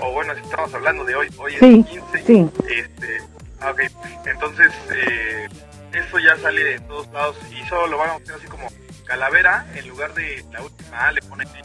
o 0.00 0.12
bueno, 0.12 0.34
si 0.34 0.40
estamos 0.42 0.74
hablando 0.74 1.04
de 1.04 1.14
hoy, 1.14 1.28
hoy 1.38 1.54
es 1.54 1.60
15, 1.60 2.22
sí. 2.26 2.50
este, 2.68 3.20
Ah, 3.62 3.72
ok, 3.72 3.80
entonces 4.24 4.72
eh, 4.90 5.46
esto 5.92 6.18
ya 6.18 6.34
sale 6.38 6.64
de 6.64 6.80
todos 6.80 7.06
lados 7.08 7.36
y 7.50 7.62
solo 7.68 7.88
lo 7.88 7.98
van 7.98 8.10
a 8.10 8.14
hacer 8.14 8.34
así 8.34 8.46
como 8.46 8.68
calavera 9.04 9.66
en 9.74 9.86
lugar 9.86 10.14
de 10.14 10.42
la 10.50 10.62
última 10.62 11.08
A 11.08 11.12
le 11.12 11.20
ponen 11.20 11.46
eh, 11.46 11.62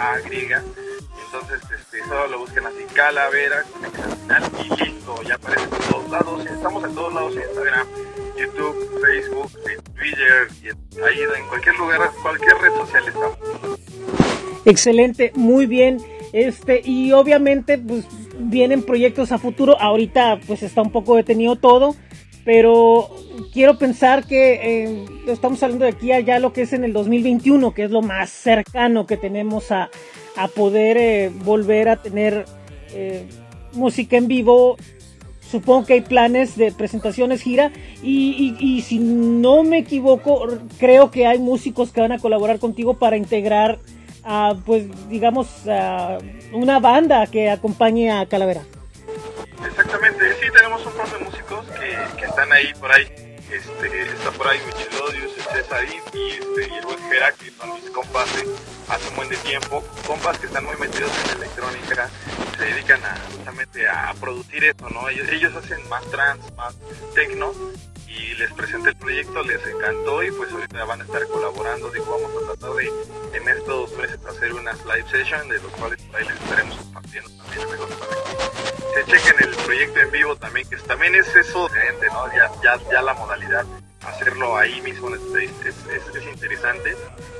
A 0.00 0.18
griega. 0.18 0.64
Entonces 1.26 1.60
este, 1.70 2.02
solo 2.08 2.26
lo 2.26 2.38
busquen 2.40 2.66
así 2.66 2.84
calavera 2.92 3.62
final 3.62 4.50
y 4.64 4.84
listo, 4.84 5.22
ya 5.22 5.36
aparece 5.36 5.62
en 5.62 5.90
todos 5.92 6.10
lados. 6.10 6.46
Estamos 6.46 6.84
en 6.84 6.94
todos 6.96 7.14
lados 7.14 7.36
en 7.36 7.42
Instagram, 7.42 7.86
YouTube, 8.36 9.00
Facebook, 9.00 9.52
Twitter 9.94 10.48
y 10.60 11.00
ahí 11.00 11.20
en 11.36 11.46
cualquier 11.46 11.76
lugar, 11.78 12.10
cualquier 12.20 12.58
red 12.58 12.72
social 12.72 13.06
estamos. 13.06 13.38
Excelente, 14.68 15.32
muy 15.34 15.66
bien. 15.66 15.98
Este, 16.32 16.82
y 16.84 17.12
obviamente, 17.12 17.78
pues 17.78 18.06
vienen 18.38 18.82
proyectos 18.82 19.32
a 19.32 19.38
futuro. 19.38 19.80
Ahorita, 19.80 20.40
pues 20.46 20.62
está 20.62 20.82
un 20.82 20.90
poco 20.90 21.16
detenido 21.16 21.56
todo. 21.56 21.96
Pero 22.44 23.10
quiero 23.52 23.76
pensar 23.78 24.24
que 24.24 24.54
eh, 24.54 25.04
estamos 25.26 25.62
hablando 25.62 25.84
de 25.84 25.90
aquí 25.90 26.12
allá 26.12 26.38
lo 26.38 26.52
que 26.52 26.62
es 26.62 26.72
en 26.72 26.82
el 26.82 26.94
2021, 26.94 27.74
que 27.74 27.84
es 27.84 27.90
lo 27.90 28.00
más 28.00 28.30
cercano 28.30 29.06
que 29.06 29.18
tenemos 29.18 29.70
a, 29.70 29.90
a 30.36 30.48
poder 30.48 30.96
eh, 30.96 31.30
volver 31.44 31.88
a 31.88 32.00
tener 32.00 32.46
eh, 32.94 33.26
música 33.72 34.16
en 34.16 34.28
vivo. 34.28 34.76
Supongo 35.40 35.86
que 35.86 35.94
hay 35.94 36.00
planes 36.02 36.56
de 36.56 36.72
presentaciones, 36.72 37.42
gira. 37.42 37.72
Y, 38.02 38.82
si 38.86 38.98
no 38.98 39.62
me 39.62 39.78
equivoco, 39.78 40.46
creo 40.78 41.10
que 41.10 41.26
hay 41.26 41.38
músicos 41.38 41.90
que 41.90 42.00
van 42.00 42.12
a 42.12 42.18
colaborar 42.18 42.58
contigo 42.58 42.98
para 42.98 43.16
integrar 43.16 43.78
pues 44.64 44.84
digamos, 45.08 45.48
una 46.52 46.78
banda 46.80 47.26
que 47.26 47.50
acompañe 47.50 48.10
a 48.10 48.26
Calavera. 48.26 48.62
Exactamente, 49.66 50.34
sí, 50.40 50.46
tenemos 50.54 50.84
un 50.86 50.92
par 50.92 51.10
de 51.10 51.24
músicos 51.24 51.66
que, 52.18 52.24
están 52.24 52.52
ahí 52.52 52.72
por 52.78 52.92
ahí. 52.92 53.06
Este, 53.50 54.02
está 54.02 54.30
por 54.32 54.46
ahí 54.46 54.58
Michelodius, 54.66 55.32
el 55.38 55.88
y, 55.88 56.28
este, 56.28 56.74
y 56.74 56.76
el 56.76 56.84
buen 56.84 56.98
Gera, 57.10 57.32
que 57.32 57.50
son 57.50 57.74
mis 57.74 57.90
compas 57.90 58.26
de 58.36 58.44
hace 58.88 59.08
un 59.08 59.16
buen 59.16 59.28
tiempo, 59.28 59.82
compas 60.06 60.38
que 60.38 60.46
están 60.46 60.64
muy 60.64 60.76
metidos 60.76 61.10
en 61.24 61.38
electrónica, 61.38 62.10
se 62.58 62.64
dedican 62.64 63.02
a, 63.04 63.16
justamente 63.34 63.88
a 63.88 64.14
producir 64.20 64.64
eso, 64.64 64.88
¿no? 64.90 65.08
Ellos, 65.08 65.28
ellos 65.30 65.54
hacen 65.54 65.88
más 65.88 66.04
trans, 66.10 66.40
más 66.56 66.74
techno, 67.14 67.52
y 68.18 68.34
les 68.34 68.52
presenté 68.52 68.90
el 68.90 68.96
proyecto, 68.96 69.42
les 69.44 69.64
encantó 69.66 70.22
y 70.22 70.30
pues 70.32 70.52
ahorita 70.52 70.84
van 70.84 71.00
a 71.00 71.04
estar 71.04 71.26
colaborando, 71.28 71.90
digo, 71.90 72.06
vamos 72.10 72.42
a 72.42 72.52
tratar 72.52 72.76
de 72.76 72.92
en 73.32 73.48
estos 73.48 73.92
meses 73.96 74.18
hacer 74.26 74.52
unas 74.52 74.84
live 74.84 75.04
sessions 75.10 75.48
de 75.48 75.58
los 75.60 75.72
cuales 75.72 76.00
ahí 76.14 76.24
les 76.24 76.34
estaremos 76.40 76.76
compartiendo 76.76 77.30
también 77.30 77.62
amigos 77.62 77.90
para 77.94 79.04
que 79.04 79.04
se 79.04 79.12
chequen 79.12 79.48
el 79.48 79.56
proyecto 79.56 80.00
en 80.00 80.10
vivo 80.10 80.36
también, 80.36 80.68
que 80.68 80.76
también 80.76 81.14
es 81.14 81.34
eso 81.36 81.68
diferente, 81.68 82.06
¿no? 82.08 82.26
Ya, 82.34 82.50
ya, 82.62 82.90
ya 82.90 83.02
la 83.02 83.14
modalidad, 83.14 83.64
hacerlo 84.04 84.56
ahí 84.56 84.80
mismo 84.80 85.14
es, 85.14 85.22
es, 85.64 86.14
es 86.14 86.26
interesante 86.26 86.96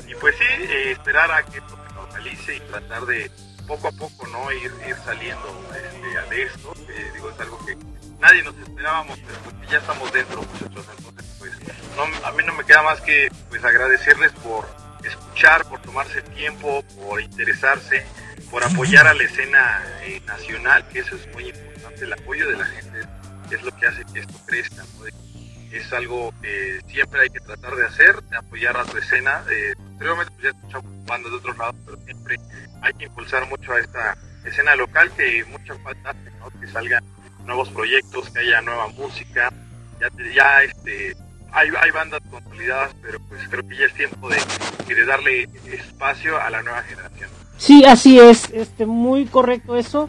y 0.07 0.15
pues 0.15 0.37
sí, 0.37 0.45
eh, 0.45 0.93
esperar 0.93 1.31
a 1.33 1.43
que 1.45 1.61
se 1.61 1.95
normalice 1.95 2.57
y 2.57 2.61
tratar 2.61 3.05
de 3.07 3.31
poco 3.67 3.89
a 3.89 3.93
poco, 3.93 4.27
¿no? 4.29 4.51
Ir, 4.53 4.73
ir 4.89 4.97
saliendo 5.05 5.61
este, 5.75 6.35
de 6.35 6.43
esto, 6.43 6.73
eh, 6.89 7.11
digo, 7.15 7.31
es 7.31 7.41
algo 7.41 7.67
que 7.67 7.77
nadie 8.19 8.43
nos 8.43 8.57
esperábamos, 8.57 9.19
pero 9.27 9.39
pues 9.45 9.58
ya 9.71 9.79
estamos 9.79 10.13
dentro, 10.13 10.43
muchachos. 10.43 10.87
Entonces, 10.99 11.27
pues, 11.39 11.53
a 12.25 12.33
mí 12.33 12.43
no 12.47 12.55
me 12.55 12.65
queda 12.65 12.83
más 12.83 13.01
que 13.01 13.29
pues 13.49 13.65
agradecerles 13.65 14.33
por 14.33 14.67
escuchar, 15.05 15.65
por 15.69 15.81
tomarse 15.83 16.23
tiempo, 16.23 16.83
por 16.97 17.21
interesarse, 17.21 18.05
por 18.51 18.65
apoyar 18.65 19.07
a 19.07 19.15
la 19.15 19.23
escena 19.25 19.83
eh, 20.03 20.21
nacional, 20.27 20.87
que 20.89 21.01
eso 21.01 21.17
es 21.17 21.27
muy 21.35 21.49
importante, 21.49 22.05
el 22.05 22.13
apoyo 22.13 22.49
de 22.49 22.57
la 22.57 22.65
gente 22.67 23.01
es 23.51 23.63
lo 23.63 23.75
que 23.77 23.87
hace 23.87 24.05
que 24.13 24.21
esto 24.21 24.35
crezca. 24.47 24.85
Es 25.71 25.93
algo 25.93 26.33
que 26.41 26.81
siempre 26.89 27.21
hay 27.21 27.29
que 27.29 27.41
tratar 27.41 27.75
de 27.75 27.87
hacer, 27.87 28.23
de 28.23 28.37
apoyar 28.37 28.77
a 28.77 28.85
tu 28.85 28.97
escena. 28.97 29.45
Eh, 29.51 29.75
pues 29.99 30.29
ya 30.43 30.49
escuchamos 30.49 31.05
bandas 31.05 31.31
de 31.31 31.37
otros 31.37 31.59
lados, 31.59 31.77
pero 31.85 31.99
siempre 32.05 32.37
hay 32.81 32.93
que 32.95 33.05
impulsar 33.05 33.47
mucho 33.49 33.73
a 33.73 33.81
esta 33.81 34.17
escena 34.45 34.77
local 34.77 35.11
que 35.15 35.45
mucha 35.45 35.75
falta 35.81 36.15
¿no? 36.41 36.61
que 36.61 36.67
salgan 36.69 37.05
nuevos 37.49 37.69
proyectos, 37.71 38.31
que 38.31 38.39
haya 38.41 38.61
nueva 38.63 38.87
música. 38.89 39.53
Ya, 40.01 40.09
ya 40.33 40.63
este, 40.63 41.17
hay, 41.51 41.69
hay 41.81 41.91
bandas 41.91 42.21
consolidadas, 42.31 42.95
pero 43.03 43.19
pues 43.29 43.41
creo 43.49 43.67
que 43.67 43.77
ya 43.77 43.87
es 43.87 43.95
tiempo 43.95 44.29
de, 44.29 44.37
de 44.95 45.05
darle 45.05 45.49
espacio 45.73 46.41
a 46.41 46.49
la 46.51 46.63
nueva 46.63 46.83
generación. 46.83 47.29
Sí, 47.57 47.85
así 47.85 48.21
es, 48.21 48.51
este, 48.51 48.87
muy 48.87 49.27
correcto 49.27 49.77
eso, 49.77 50.09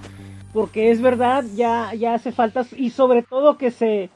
porque 0.53 0.91
es 0.91 1.01
verdad, 1.01 1.43
ya, 1.55 1.91
ya 1.95 2.13
hace 2.13 2.31
falta, 2.31 2.63
y 2.75 2.91
sobre 2.91 3.23
todo 3.23 3.57
que 3.57 3.71
se 3.71 4.11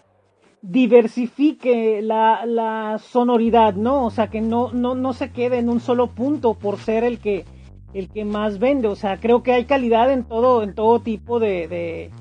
diversifique 0.61 2.01
la, 2.03 2.45
la 2.45 2.99
sonoridad, 2.99 3.73
¿no? 3.73 4.05
O 4.05 4.11
sea, 4.11 4.27
que 4.27 4.39
no, 4.39 4.71
no, 4.71 4.93
no 4.93 5.13
se 5.13 5.31
quede 5.31 5.57
en 5.57 5.69
un 5.69 5.79
solo 5.79 6.07
punto 6.07 6.53
por 6.53 6.77
ser 6.77 7.03
el 7.03 7.19
que, 7.19 7.45
el 7.93 8.09
que 8.09 8.23
más 8.23 8.59
vende. 8.59 8.87
O 8.87 8.95
sea, 8.95 9.19
creo 9.19 9.43
que 9.43 9.51
hay 9.51 9.65
calidad 9.65 10.11
en 10.11 10.23
todo, 10.23 10.63
en 10.63 10.73
todo 10.73 11.01
tipo 11.01 11.39
de, 11.39 11.67
de 11.67 12.11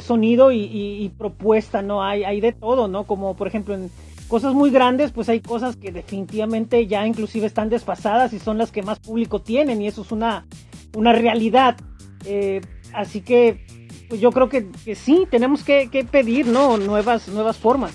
sonido 0.00 0.50
y, 0.52 1.10
propuesta, 1.18 1.82
¿no? 1.82 2.02
Hay, 2.02 2.24
hay 2.24 2.40
de 2.40 2.52
todo, 2.52 2.88
¿no? 2.88 3.04
Como 3.04 3.36
por 3.36 3.46
ejemplo 3.48 3.74
en 3.74 3.90
cosas 4.28 4.54
muy 4.54 4.70
grandes, 4.70 5.12
pues 5.12 5.28
hay 5.28 5.40
cosas 5.40 5.76
que 5.76 5.92
definitivamente 5.92 6.86
ya 6.86 7.06
inclusive 7.06 7.46
están 7.46 7.68
desfasadas 7.68 8.32
y 8.32 8.38
son 8.38 8.58
las 8.58 8.70
que 8.70 8.82
más 8.82 8.98
público 8.98 9.40
tienen 9.40 9.82
y 9.82 9.86
eso 9.86 10.02
es 10.02 10.12
una, 10.12 10.46
una 10.94 11.12
realidad. 11.12 11.76
Eh, 12.24 12.60
así 12.92 13.20
que 13.20 13.64
pues 14.08 14.20
yo 14.20 14.30
creo 14.30 14.48
que, 14.48 14.66
sí, 14.94 15.26
tenemos 15.30 15.64
que, 15.64 16.06
pedir, 16.10 16.46
¿no? 16.46 16.76
Nuevas, 16.76 17.28
nuevas 17.28 17.56
formas. 17.56 17.92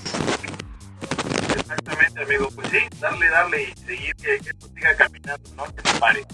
Exactamente, 1.56 2.24
amigo. 2.24 2.50
Pues 2.54 2.68
sí, 2.70 2.78
darle, 3.00 3.30
darle 3.30 3.64
y 3.64 3.80
seguir 3.80 4.16
que, 4.16 4.36
esto 4.36 4.68
siga 4.74 4.96
caminando, 4.96 5.50
¿no? 5.56 5.64
Que 5.66 5.90
se 5.90 6.00
pare. 6.00 6.26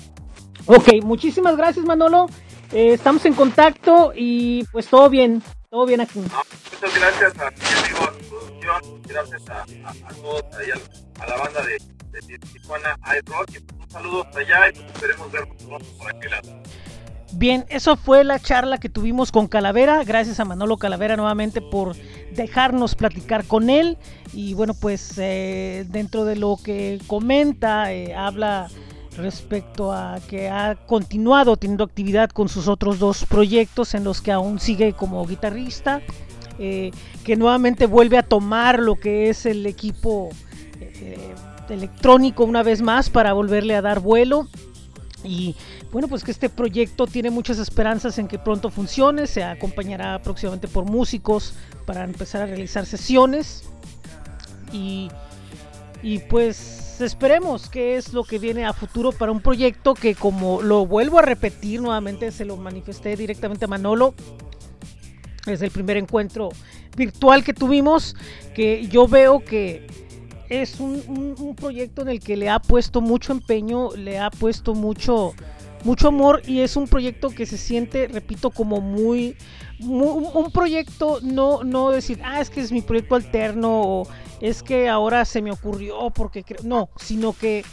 Ok, 0.66 1.04
muchísimas 1.04 1.58
gracias 1.58 1.86
Manolo. 1.86 2.28
Eh, 2.72 2.94
estamos 2.94 3.26
en 3.26 3.34
contacto 3.34 4.12
y 4.16 4.64
pues 4.72 4.88
todo 4.88 5.10
bien, 5.10 5.44
todo 5.70 5.86
bien 5.86 6.02
aquí. 6.02 6.20
muchas 6.20 7.00
gracias 7.00 7.34
a 7.40 7.52
mi 7.52 7.86
amigo, 7.86 8.04
a 8.04 8.12
tu 8.12 8.30
producción, 8.30 9.02
gracias 9.08 9.50
a, 9.50 9.62
a, 9.64 10.14
todos 10.14 10.44
ahí, 10.58 10.70
a, 11.20 11.26
la 11.26 11.38
banda 11.38 11.62
de, 11.64 11.78
de, 12.28 12.40
Tijuana 12.40 12.98
iRock 13.18 13.50
un 13.80 13.90
saludo 13.90 14.24
hasta 14.24 14.40
allá 14.40 14.70
y 14.70 14.74
pues 14.74 14.86
esperemos 14.94 15.32
vernos 15.32 15.64
pronto 15.64 15.86
por 15.98 16.16
aquí 16.16 16.30
lado. 16.30 16.64
Bien, 17.34 17.66
eso 17.70 17.98
fue 17.98 18.24
la 18.24 18.40
charla 18.40 18.78
que 18.78 18.88
tuvimos 18.88 19.32
con 19.32 19.48
Calavera. 19.48 20.04
Gracias 20.06 20.40
a 20.40 20.46
Manolo 20.46 20.78
Calavera 20.78 21.18
nuevamente 21.18 21.60
por 21.60 21.96
dejarnos 22.32 22.96
platicar 22.96 23.46
con 23.46 23.70
él 23.70 23.98
y 24.34 24.54
bueno 24.54 24.74
pues 24.74 25.18
eh, 25.18 25.86
dentro 25.90 26.24
de 26.24 26.36
lo 26.38 26.58
que 26.64 27.00
comenta 27.08 27.92
eh, 27.92 28.16
habla 28.16 28.70
respecto 29.18 29.92
a 29.92 30.20
que 30.28 30.50
ha 30.50 30.76
continuado 30.76 31.58
teniendo 31.58 31.84
actividad 31.84 32.30
con 32.30 32.50
sus 32.50 32.68
otros 32.68 33.00
dos 33.00 33.26
proyectos 33.26 33.94
en 33.94 34.04
los 34.04 34.22
que 34.22 34.32
aún 34.32 34.60
sigue 34.60 34.94
como 34.94 35.26
guitarrista 35.26 36.02
eh, 36.58 36.92
que 37.24 37.36
nuevamente 37.36 37.86
vuelve 37.86 38.18
a 38.18 38.24
tomar 38.24 38.80
lo 38.80 38.96
que 38.96 39.30
es 39.30 39.46
el 39.46 39.66
equipo 39.66 40.30
electrónico 41.70 42.44
una 42.44 42.64
vez 42.64 42.82
más 42.82 43.10
para 43.10 43.34
volverle 43.34 43.76
a 43.76 43.82
dar 43.82 44.00
vuelo. 44.00 44.48
Y 45.24 45.56
bueno, 45.92 46.08
pues 46.08 46.24
que 46.24 46.32
este 46.32 46.50
proyecto 46.50 47.08
tiene 47.08 47.32
muchas 47.32 47.58
esperanzas 47.58 48.18
en 48.20 48.28
que 48.28 48.38
pronto 48.38 48.70
funcione, 48.70 49.28
se 49.28 49.44
acompañará 49.44 50.22
próximamente 50.22 50.68
por 50.68 50.86
músicos 50.86 51.56
para 51.86 52.04
empezar 52.04 52.44
a 52.44 52.46
realizar 52.46 52.86
sesiones. 52.86 53.64
Y, 54.72 55.10
y 56.04 56.20
pues 56.20 56.85
esperemos 57.02 57.70
qué 57.70 57.98
es 57.98 58.14
lo 58.14 58.24
que 58.24 58.40
viene 58.40 58.66
a 58.66 58.74
futuro 58.74 59.12
para 59.12 59.32
un 59.32 59.42
proyecto 59.42 59.94
que 59.94 60.16
como 60.16 60.62
lo 60.62 60.86
vuelvo 60.86 61.20
a 61.20 61.22
repetir 61.22 61.82
nuevamente, 61.82 62.32
se 62.32 62.46
lo 62.46 62.58
manifesté 62.58 63.16
directamente 63.16 63.66
a 63.66 63.68
Manolo, 63.68 64.14
es 65.46 65.62
el 65.62 65.72
primer 65.72 65.98
encuentro 65.98 66.50
virtual 66.96 67.44
que 67.44 67.54
tuvimos, 67.54 68.16
que 68.54 68.88
yo 68.88 69.08
veo 69.08 69.44
que 69.44 69.86
es 70.50 70.80
un, 70.80 71.56
proyecto 71.56 72.02
en 72.02 72.10
el 72.10 72.20
que 72.20 72.38
le 72.38 72.50
ha 72.50 72.60
puesto 72.60 73.02
mucho 73.02 73.32
empeño, 73.32 73.92
le 73.96 74.20
ha 74.20 74.30
puesto 74.30 74.74
mucho, 74.74 75.34
mucho 75.86 76.10
amor 76.10 76.42
y 76.46 76.62
es 76.62 76.76
un 76.76 76.88
proyecto 76.88 77.30
que 77.30 77.46
se 77.46 77.58
siente, 77.58 78.08
repito, 78.08 78.50
como 78.50 78.82
muy, 78.82 79.38
un 79.80 80.52
proyecto 80.52 81.20
no, 81.22 81.64
no 81.64 81.92
decir, 81.92 82.20
ah, 82.24 82.42
es 82.42 82.50
que 82.50 82.60
es 82.60 82.72
mi 82.72 82.82
proyecto 82.82 83.16
alterno 83.16 83.82
o 83.82 84.08
es 84.42 84.64
que 84.64 84.90
ahora 84.90 85.24
se 85.26 85.42
me 85.42 85.52
ocurrió 85.52 86.10
porque 86.10 86.44
creo, 86.44 86.62
no, 86.64 86.90
sino 86.98 87.34
que 87.34 87.64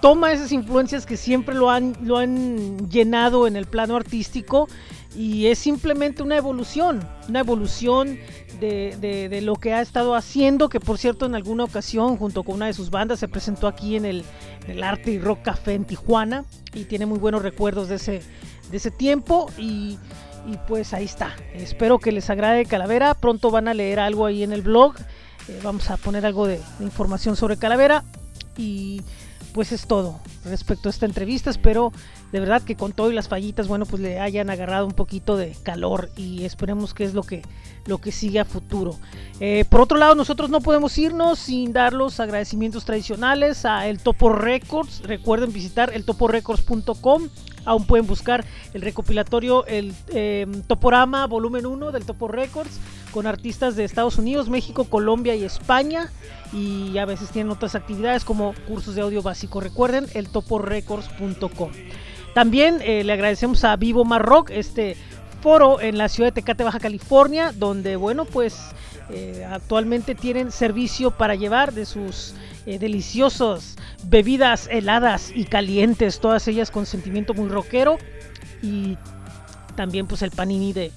toma 0.00 0.32
esas 0.32 0.50
influencias 0.50 1.04
que 1.04 1.18
siempre 1.18 1.54
lo 1.54 1.70
han, 1.70 1.94
lo 2.02 2.16
han 2.16 2.88
llenado 2.88 3.46
en 3.46 3.54
el 3.54 3.66
plano 3.66 3.96
artístico 3.96 4.66
y 5.14 5.46
es 5.46 5.58
simplemente 5.58 6.22
una 6.22 6.36
evolución, 6.36 7.06
una 7.28 7.40
evolución 7.40 8.18
de, 8.60 9.40
lo 9.42 9.56
que 9.56 9.72
ha 9.72 9.80
estado 9.80 10.14
haciendo, 10.14 10.68
que 10.68 10.80
por 10.80 10.98
cierto 10.98 11.26
en 11.26 11.34
alguna 11.34 11.64
ocasión 11.64 12.16
junto 12.16 12.42
con 12.42 12.56
una 12.56 12.66
de 12.66 12.74
sus 12.74 12.90
bandas 12.90 13.18
se 13.18 13.28
presentó 13.28 13.66
aquí 13.66 13.96
en 13.96 14.04
el, 14.04 14.24
Arte 14.82 15.10
y 15.10 15.18
Rock 15.18 15.42
Café 15.42 15.74
en 15.74 15.84
Tijuana 15.84 16.44
y 16.72 16.84
tiene 16.84 17.06
muy 17.06 17.18
buenos 17.18 17.42
recuerdos 17.42 17.88
de 17.88 17.96
ese, 17.96 18.22
de 18.70 18.76
ese 18.76 18.90
tiempo 18.90 19.50
y, 19.58 19.98
pues 20.68 20.94
ahí 20.94 21.04
está. 21.04 21.34
Espero 21.54 21.98
que 21.98 22.12
les 22.12 22.30
agrade 22.30 22.64
Calavera, 22.66 23.14
pronto 23.14 23.50
van 23.50 23.68
a 23.68 23.74
leer 23.74 24.00
algo 24.00 24.26
ahí 24.26 24.42
en 24.42 24.52
el 24.52 24.62
blog, 24.62 24.94
eh, 25.48 25.60
vamos 25.62 25.90
a 25.90 25.96
poner 25.96 26.26
algo 26.26 26.46
de 26.46 26.60
información 26.80 27.36
sobre 27.36 27.56
Calavera 27.56 28.04
y 28.56 29.02
pues 29.52 29.72
es 29.72 29.86
todo 29.86 30.20
respecto 30.44 30.88
a 30.88 30.90
esta 30.90 31.06
entrevista. 31.06 31.50
Espero 31.50 31.92
de 32.32 32.40
verdad 32.40 32.62
que 32.62 32.76
con 32.76 32.92
todo 32.92 33.10
y 33.10 33.14
las 33.14 33.28
fallitas, 33.28 33.66
bueno, 33.66 33.86
pues 33.86 34.00
le 34.00 34.20
hayan 34.20 34.50
agarrado 34.50 34.86
un 34.86 34.92
poquito 34.92 35.36
de 35.36 35.56
calor 35.62 36.10
y 36.16 36.44
esperemos 36.44 36.94
que 36.94 37.04
es 37.04 37.14
lo 37.14 37.22
que, 37.22 37.42
lo 37.86 37.98
que 37.98 38.12
sigue 38.12 38.38
a 38.38 38.44
futuro. 38.44 38.96
Eh, 39.40 39.64
por 39.68 39.80
otro 39.80 39.98
lado, 39.98 40.14
nosotros 40.14 40.50
no 40.50 40.60
podemos 40.60 40.96
irnos 40.98 41.38
sin 41.38 41.72
dar 41.72 41.92
los 41.92 42.20
agradecimientos 42.20 42.84
tradicionales 42.84 43.64
a 43.64 43.88
El 43.88 44.00
Topo 44.00 44.32
Records. 44.32 45.02
Recuerden 45.02 45.52
visitar 45.52 45.92
eltoporecords.com. 45.92 47.28
Aún 47.66 47.86
pueden 47.86 48.06
buscar 48.06 48.44
el 48.72 48.80
recopilatorio, 48.80 49.66
el 49.66 49.92
eh, 50.08 50.46
Toporama 50.66 51.26
volumen 51.26 51.66
1 51.66 51.92
del 51.92 52.06
Topo 52.06 52.26
Records 52.26 52.80
con 53.10 53.26
artistas 53.26 53.76
de 53.76 53.84
Estados 53.84 54.18
Unidos, 54.18 54.48
México, 54.48 54.84
Colombia 54.84 55.34
y 55.34 55.44
España. 55.44 56.10
Y 56.52 56.96
a 56.98 57.04
veces 57.04 57.30
tienen 57.30 57.52
otras 57.52 57.74
actividades 57.74 58.24
como 58.24 58.54
cursos 58.66 58.94
de 58.94 59.02
audio 59.02 59.22
básico. 59.22 59.60
Recuerden 59.60 60.06
el 60.14 60.30
toporecords.com. 60.30 61.70
También 62.34 62.78
eh, 62.82 63.04
le 63.04 63.12
agradecemos 63.12 63.64
a 63.64 63.76
Vivo 63.76 64.04
Marrock, 64.04 64.50
este 64.50 64.96
foro 65.42 65.80
en 65.80 65.98
la 65.98 66.08
ciudad 66.08 66.28
de 66.28 66.40
Tecate, 66.40 66.64
Baja 66.64 66.78
California, 66.78 67.52
donde, 67.56 67.96
bueno, 67.96 68.24
pues 68.24 68.56
eh, 69.10 69.44
actualmente 69.50 70.14
tienen 70.14 70.52
servicio 70.52 71.10
para 71.10 71.34
llevar 71.34 71.72
de 71.72 71.86
sus 71.86 72.34
eh, 72.66 72.78
deliciosas 72.78 73.76
bebidas 74.04 74.68
heladas 74.70 75.32
y 75.34 75.44
calientes, 75.44 76.20
todas 76.20 76.46
ellas 76.46 76.70
con 76.70 76.86
sentimiento 76.86 77.34
muy 77.34 77.48
rockero. 77.48 77.98
Y 78.62 78.96
también 79.74 80.06
pues 80.06 80.22
el 80.22 80.30
panini 80.30 80.72
de, 80.72 80.92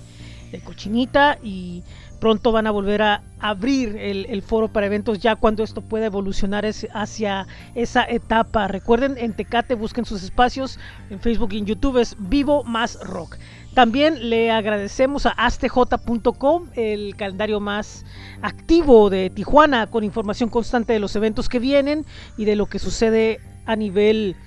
de 0.51 0.59
cochinita 0.59 1.39
y 1.41 1.83
pronto 2.23 2.53
van 2.53 2.67
a 2.67 2.71
volver 2.71 3.01
a 3.01 3.21
abrir 3.41 3.97
el, 3.97 4.41
foro 4.43 4.69
para 4.69 4.85
eventos 4.85 5.19
ya 5.19 5.35
cuando 5.35 5.61
esto 5.61 5.81
pueda 5.81 6.05
evolucionar 6.05 6.65
hacia 6.93 7.47
esa 7.75 8.05
etapa. 8.05 8.69
Recuerden, 8.69 9.17
en 9.17 9.33
Tecate 9.33 9.75
busquen 9.75 10.05
sus 10.05 10.23
espacios, 10.23 10.79
en 11.09 11.19
Facebook 11.19 11.51
y 11.51 11.57
en 11.57 11.65
YouTube 11.65 11.97
es 11.97 12.15
Vivo 12.17 12.63
Más 12.63 12.97
Rock. 13.01 13.35
También 13.73 14.29
le 14.29 14.51
agradecemos 14.51 15.25
a 15.25 15.31
astj.com, 15.31 16.69
el 16.75 17.13
calendario 17.17 17.59
más 17.59 18.05
activo 18.41 19.09
de 19.09 19.29
Tijuana, 19.29 19.87
con 19.87 20.05
información 20.05 20.47
constante 20.47 20.93
de 20.93 20.99
los 20.99 21.17
eventos 21.17 21.49
que 21.49 21.59
vienen 21.59 22.05
y 22.37 22.45
de 22.45 22.55
lo 22.55 22.67
que 22.67 22.79
sucede 22.79 23.41
a 23.65 23.75
nivel 23.75 24.37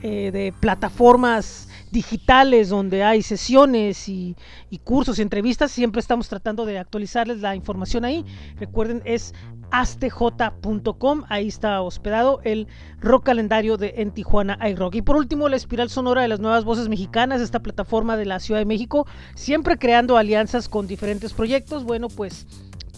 eh, 0.00 0.30
de 0.32 0.54
plataformas 0.58 1.68
digitales 1.90 2.68
donde 2.68 3.02
hay 3.02 3.22
sesiones 3.22 4.08
y, 4.08 4.36
cursos 4.84 5.18
y 5.18 5.22
entrevistas, 5.22 5.70
siempre 5.70 6.00
estamos 6.00 6.28
tratando 6.28 6.64
de 6.64 6.78
actualizarles 6.78 7.40
la 7.40 7.54
información 7.54 8.04
ahí. 8.04 8.24
Recuerden, 8.58 9.02
es 9.04 9.34
astj.com, 9.70 11.24
ahí 11.28 11.48
está 11.48 11.80
hospedado 11.82 12.40
el 12.44 12.66
rock 13.00 13.24
calendario 13.24 13.76
de 13.76 13.94
En 13.96 14.12
Tijuana 14.12 14.58
iRock. 14.68 14.96
Y 14.96 15.02
por 15.02 15.16
último, 15.16 15.48
la 15.48 15.56
espiral 15.56 15.90
sonora 15.90 16.22
de 16.22 16.28
las 16.28 16.40
nuevas 16.40 16.64
voces 16.64 16.88
mexicanas, 16.88 17.40
esta 17.40 17.60
plataforma 17.60 18.16
de 18.16 18.26
la 18.26 18.40
Ciudad 18.40 18.60
de 18.60 18.66
México, 18.66 19.06
siempre 19.34 19.78
creando 19.78 20.16
alianzas 20.16 20.68
con 20.68 20.86
diferentes 20.86 21.32
proyectos. 21.32 21.84
Bueno, 21.84 22.08
pues 22.08 22.46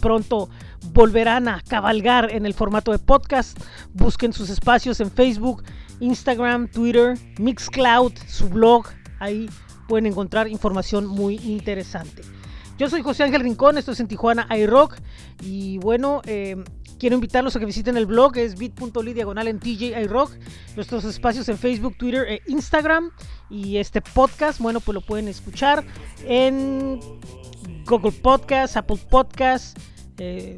pronto 0.03 0.49
volverán 0.91 1.47
a 1.47 1.61
cabalgar 1.61 2.29
en 2.33 2.45
el 2.45 2.53
formato 2.53 2.91
de 2.91 2.99
podcast. 2.99 3.57
Busquen 3.93 4.33
sus 4.33 4.49
espacios 4.49 4.99
en 4.99 5.09
Facebook, 5.09 5.63
Instagram, 6.03 6.67
Twitter, 6.67 7.17
Mixcloud, 7.39 8.13
su 8.27 8.49
blog. 8.49 8.87
Ahí 9.19 9.49
pueden 9.87 10.05
encontrar 10.05 10.47
información 10.47 11.05
muy 11.05 11.35
interesante. 11.35 12.21
Yo 12.77 12.89
soy 12.89 13.01
José 13.01 13.23
Ángel 13.23 13.41
Rincón, 13.41 13.77
esto 13.77 13.93
es 13.93 13.99
en 13.99 14.07
Tijuana 14.07 14.47
iRock. 14.55 14.97
Y 15.41 15.77
bueno, 15.77 16.21
eh, 16.25 16.61
quiero 16.99 17.15
invitarlos 17.15 17.55
a 17.55 17.59
que 17.59 17.65
visiten 17.65 17.95
el 17.95 18.05
blog, 18.05 18.37
es 18.37 18.57
bit.ly 18.57 19.13
diagonal 19.13 19.47
en 19.47 19.59
TJ 19.59 19.99
iRock. 20.03 20.31
Nuestros 20.75 21.05
espacios 21.05 21.47
en 21.49 21.57
Facebook, 21.57 21.95
Twitter 21.97 22.25
e 22.27 22.41
Instagram. 22.47 23.11
Y 23.49 23.77
este 23.77 24.01
podcast, 24.01 24.59
bueno, 24.59 24.81
pues 24.81 24.93
lo 24.93 25.01
pueden 25.01 25.27
escuchar 25.27 25.85
en 26.25 26.99
Google 27.85 28.11
Podcast, 28.11 28.75
Apple 28.75 28.99
Podcast 29.09 29.77
eh, 30.17 30.57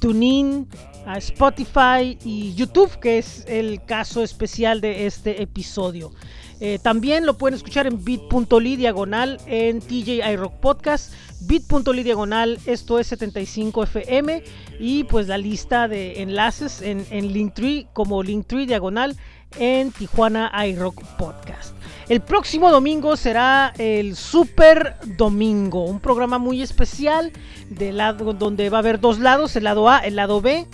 TuneIn, 0.00 0.68
a 1.06 1.18
Spotify 1.18 2.18
y 2.24 2.54
YouTube, 2.54 2.98
que 2.98 3.18
es 3.18 3.44
el 3.46 3.82
caso 3.84 4.22
especial 4.22 4.80
de 4.80 5.06
este 5.06 5.42
episodio. 5.42 6.12
Eh, 6.58 6.78
también 6.82 7.26
lo 7.26 7.36
pueden 7.36 7.54
escuchar 7.54 7.86
en 7.86 8.02
bit.ly 8.02 8.76
diagonal 8.76 9.38
en 9.46 9.80
TJ 9.80 10.26
iRock 10.32 10.54
Podcast, 10.54 11.12
bit.ly 11.42 12.02
diagonal, 12.02 12.58
esto 12.66 12.98
es 12.98 13.12
75fm 13.12 14.42
y 14.80 15.04
pues 15.04 15.28
la 15.28 15.38
lista 15.38 15.86
de 15.86 16.22
enlaces 16.22 16.80
en, 16.80 17.06
en 17.10 17.32
Linktree 17.32 17.86
como 17.92 18.22
Linktree 18.22 18.66
diagonal 18.66 19.16
en 19.58 19.92
Tijuana 19.92 20.50
iRock 20.66 21.04
Podcast. 21.16 21.74
El 22.08 22.20
próximo 22.20 22.70
domingo 22.70 23.16
será 23.16 23.72
el 23.78 24.16
Super 24.16 24.96
Domingo, 25.16 25.84
un 25.84 26.00
programa 26.00 26.38
muy 26.38 26.62
especial 26.62 27.32
de 27.68 27.92
lado, 27.92 28.32
donde 28.32 28.70
va 28.70 28.78
a 28.78 28.80
haber 28.80 29.00
dos 29.00 29.18
lados, 29.18 29.56
el 29.56 29.64
lado 29.64 29.88
A, 29.88 29.98
el 29.98 30.16
lado 30.16 30.40
B. 30.40 30.66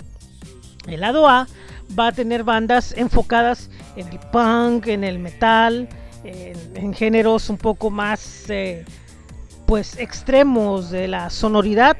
El 0.87 1.01
lado 1.01 1.27
A 1.27 1.47
va 1.97 2.07
a 2.07 2.11
tener 2.11 2.43
bandas 2.43 2.93
enfocadas 2.97 3.69
en 3.95 4.07
el 4.07 4.19
punk, 4.31 4.87
en 4.87 5.03
el 5.03 5.19
metal, 5.19 5.87
en, 6.23 6.93
géneros 6.93 7.49
un 7.49 7.57
poco 7.57 7.89
más 7.89 8.49
eh, 8.49 8.85
pues 9.65 9.97
extremos 9.97 10.89
de 10.89 11.07
la 11.07 11.29
sonoridad. 11.29 11.97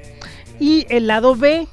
Y 0.60 0.86
el 0.90 1.08
lado 1.08 1.36
B 1.36 1.68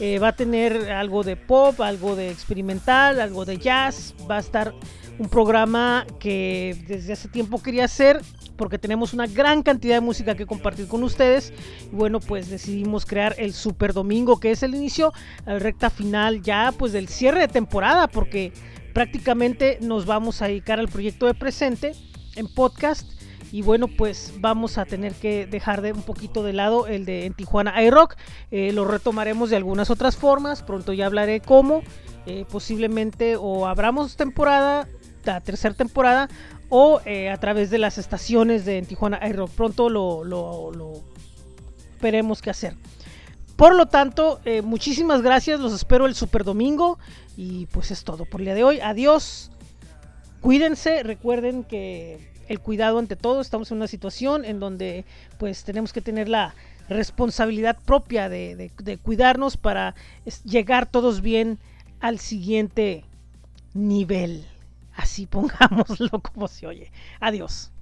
eh, 0.00 0.18
va 0.18 0.28
a 0.28 0.36
tener 0.36 0.90
algo 0.90 1.22
de 1.22 1.36
pop, 1.36 1.80
algo 1.80 2.16
de 2.16 2.30
experimental, 2.30 3.20
algo 3.20 3.44
de 3.44 3.58
jazz. 3.58 4.14
Va 4.30 4.36
a 4.36 4.40
estar 4.40 4.74
un 5.18 5.28
programa 5.28 6.06
que 6.18 6.76
desde 6.88 7.12
hace 7.12 7.28
tiempo 7.28 7.62
quería 7.62 7.84
hacer 7.84 8.20
porque 8.56 8.78
tenemos 8.78 9.12
una 9.14 9.26
gran 9.26 9.62
cantidad 9.62 9.96
de 9.96 10.00
música 10.00 10.34
que 10.34 10.46
compartir 10.46 10.88
con 10.88 11.02
ustedes. 11.02 11.52
Y 11.92 11.94
bueno, 11.94 12.20
pues 12.20 12.48
decidimos 12.48 13.06
crear 13.06 13.34
el 13.38 13.52
Super 13.52 13.92
Domingo, 13.92 14.40
que 14.40 14.50
es 14.50 14.62
el 14.62 14.74
inicio, 14.74 15.12
la 15.46 15.58
recta 15.58 15.90
final 15.90 16.42
ya 16.42 16.72
pues 16.76 16.92
del 16.92 17.08
cierre 17.08 17.40
de 17.40 17.48
temporada, 17.48 18.08
porque 18.08 18.52
prácticamente 18.92 19.78
nos 19.80 20.06
vamos 20.06 20.42
a 20.42 20.48
dedicar 20.48 20.78
al 20.78 20.88
proyecto 20.88 21.26
de 21.26 21.34
presente 21.34 21.92
en 22.36 22.46
podcast 22.52 23.14
y 23.54 23.62
bueno, 23.62 23.86
pues 23.86 24.32
vamos 24.40 24.78
a 24.78 24.84
tener 24.84 25.12
que 25.14 25.46
dejar 25.46 25.80
de 25.80 25.92
un 25.92 26.02
poquito 26.02 26.42
de 26.42 26.52
lado 26.52 26.88
el 26.88 27.04
de 27.04 27.24
en 27.24 27.34
Tijuana 27.34 27.80
iRock. 27.84 28.16
Eh, 28.50 28.72
lo 28.72 28.84
retomaremos 28.84 29.48
de 29.48 29.54
algunas 29.54 29.90
otras 29.90 30.16
formas. 30.16 30.64
Pronto 30.64 30.92
ya 30.92 31.06
hablaré 31.06 31.38
cómo. 31.38 31.82
Eh, 32.26 32.46
posiblemente 32.50 33.36
o 33.36 33.68
abramos 33.68 34.16
temporada, 34.16 34.88
la 35.24 35.40
tercera 35.40 35.72
temporada, 35.72 36.28
o 36.76 37.00
eh, 37.04 37.30
a 37.30 37.36
través 37.36 37.70
de 37.70 37.78
las 37.78 37.98
estaciones 37.98 38.64
de 38.64 38.78
en 38.78 38.86
Tijuana 38.86 39.20
iRock. 39.28 39.50
Pronto 39.52 39.88
lo, 39.88 41.04
veremos 42.02 42.42
qué 42.42 42.50
hacer. 42.50 42.74
Por 43.54 43.76
lo 43.76 43.86
tanto, 43.86 44.40
muchísimas 44.64 45.22
gracias. 45.22 45.60
Los 45.60 45.72
espero 45.72 46.06
el 46.06 46.16
super 46.16 46.42
domingo. 46.42 46.98
Y 47.36 47.66
pues 47.66 47.92
es 47.92 48.02
todo 48.02 48.24
por 48.24 48.40
el 48.40 48.46
día 48.46 48.54
de 48.56 48.64
hoy. 48.64 48.80
Adiós. 48.80 49.52
Cuídense. 50.40 51.04
Recuerden 51.04 51.62
que 51.62 52.32
el 52.48 52.58
cuidado 52.58 52.98
ante 52.98 53.14
todo. 53.14 53.40
Estamos 53.40 53.70
en 53.70 53.76
una 53.76 53.86
situación 53.86 54.44
en 54.44 54.58
donde 54.58 55.04
pues 55.38 55.62
tenemos 55.62 55.92
que 55.92 56.00
tener 56.00 56.28
la 56.28 56.56
responsabilidad 56.88 57.78
propia 57.84 58.28
de, 58.28 58.72
cuidarnos 59.00 59.56
para 59.56 59.94
llegar 60.44 60.86
todos 60.86 61.20
bien 61.20 61.60
al 62.00 62.18
siguiente 62.18 63.04
nivel. 63.74 64.44
Así 64.96 65.26
pongámoslo 65.26 66.20
como 66.22 66.48
se 66.48 66.66
oye. 66.66 66.92
Adiós. 67.20 67.73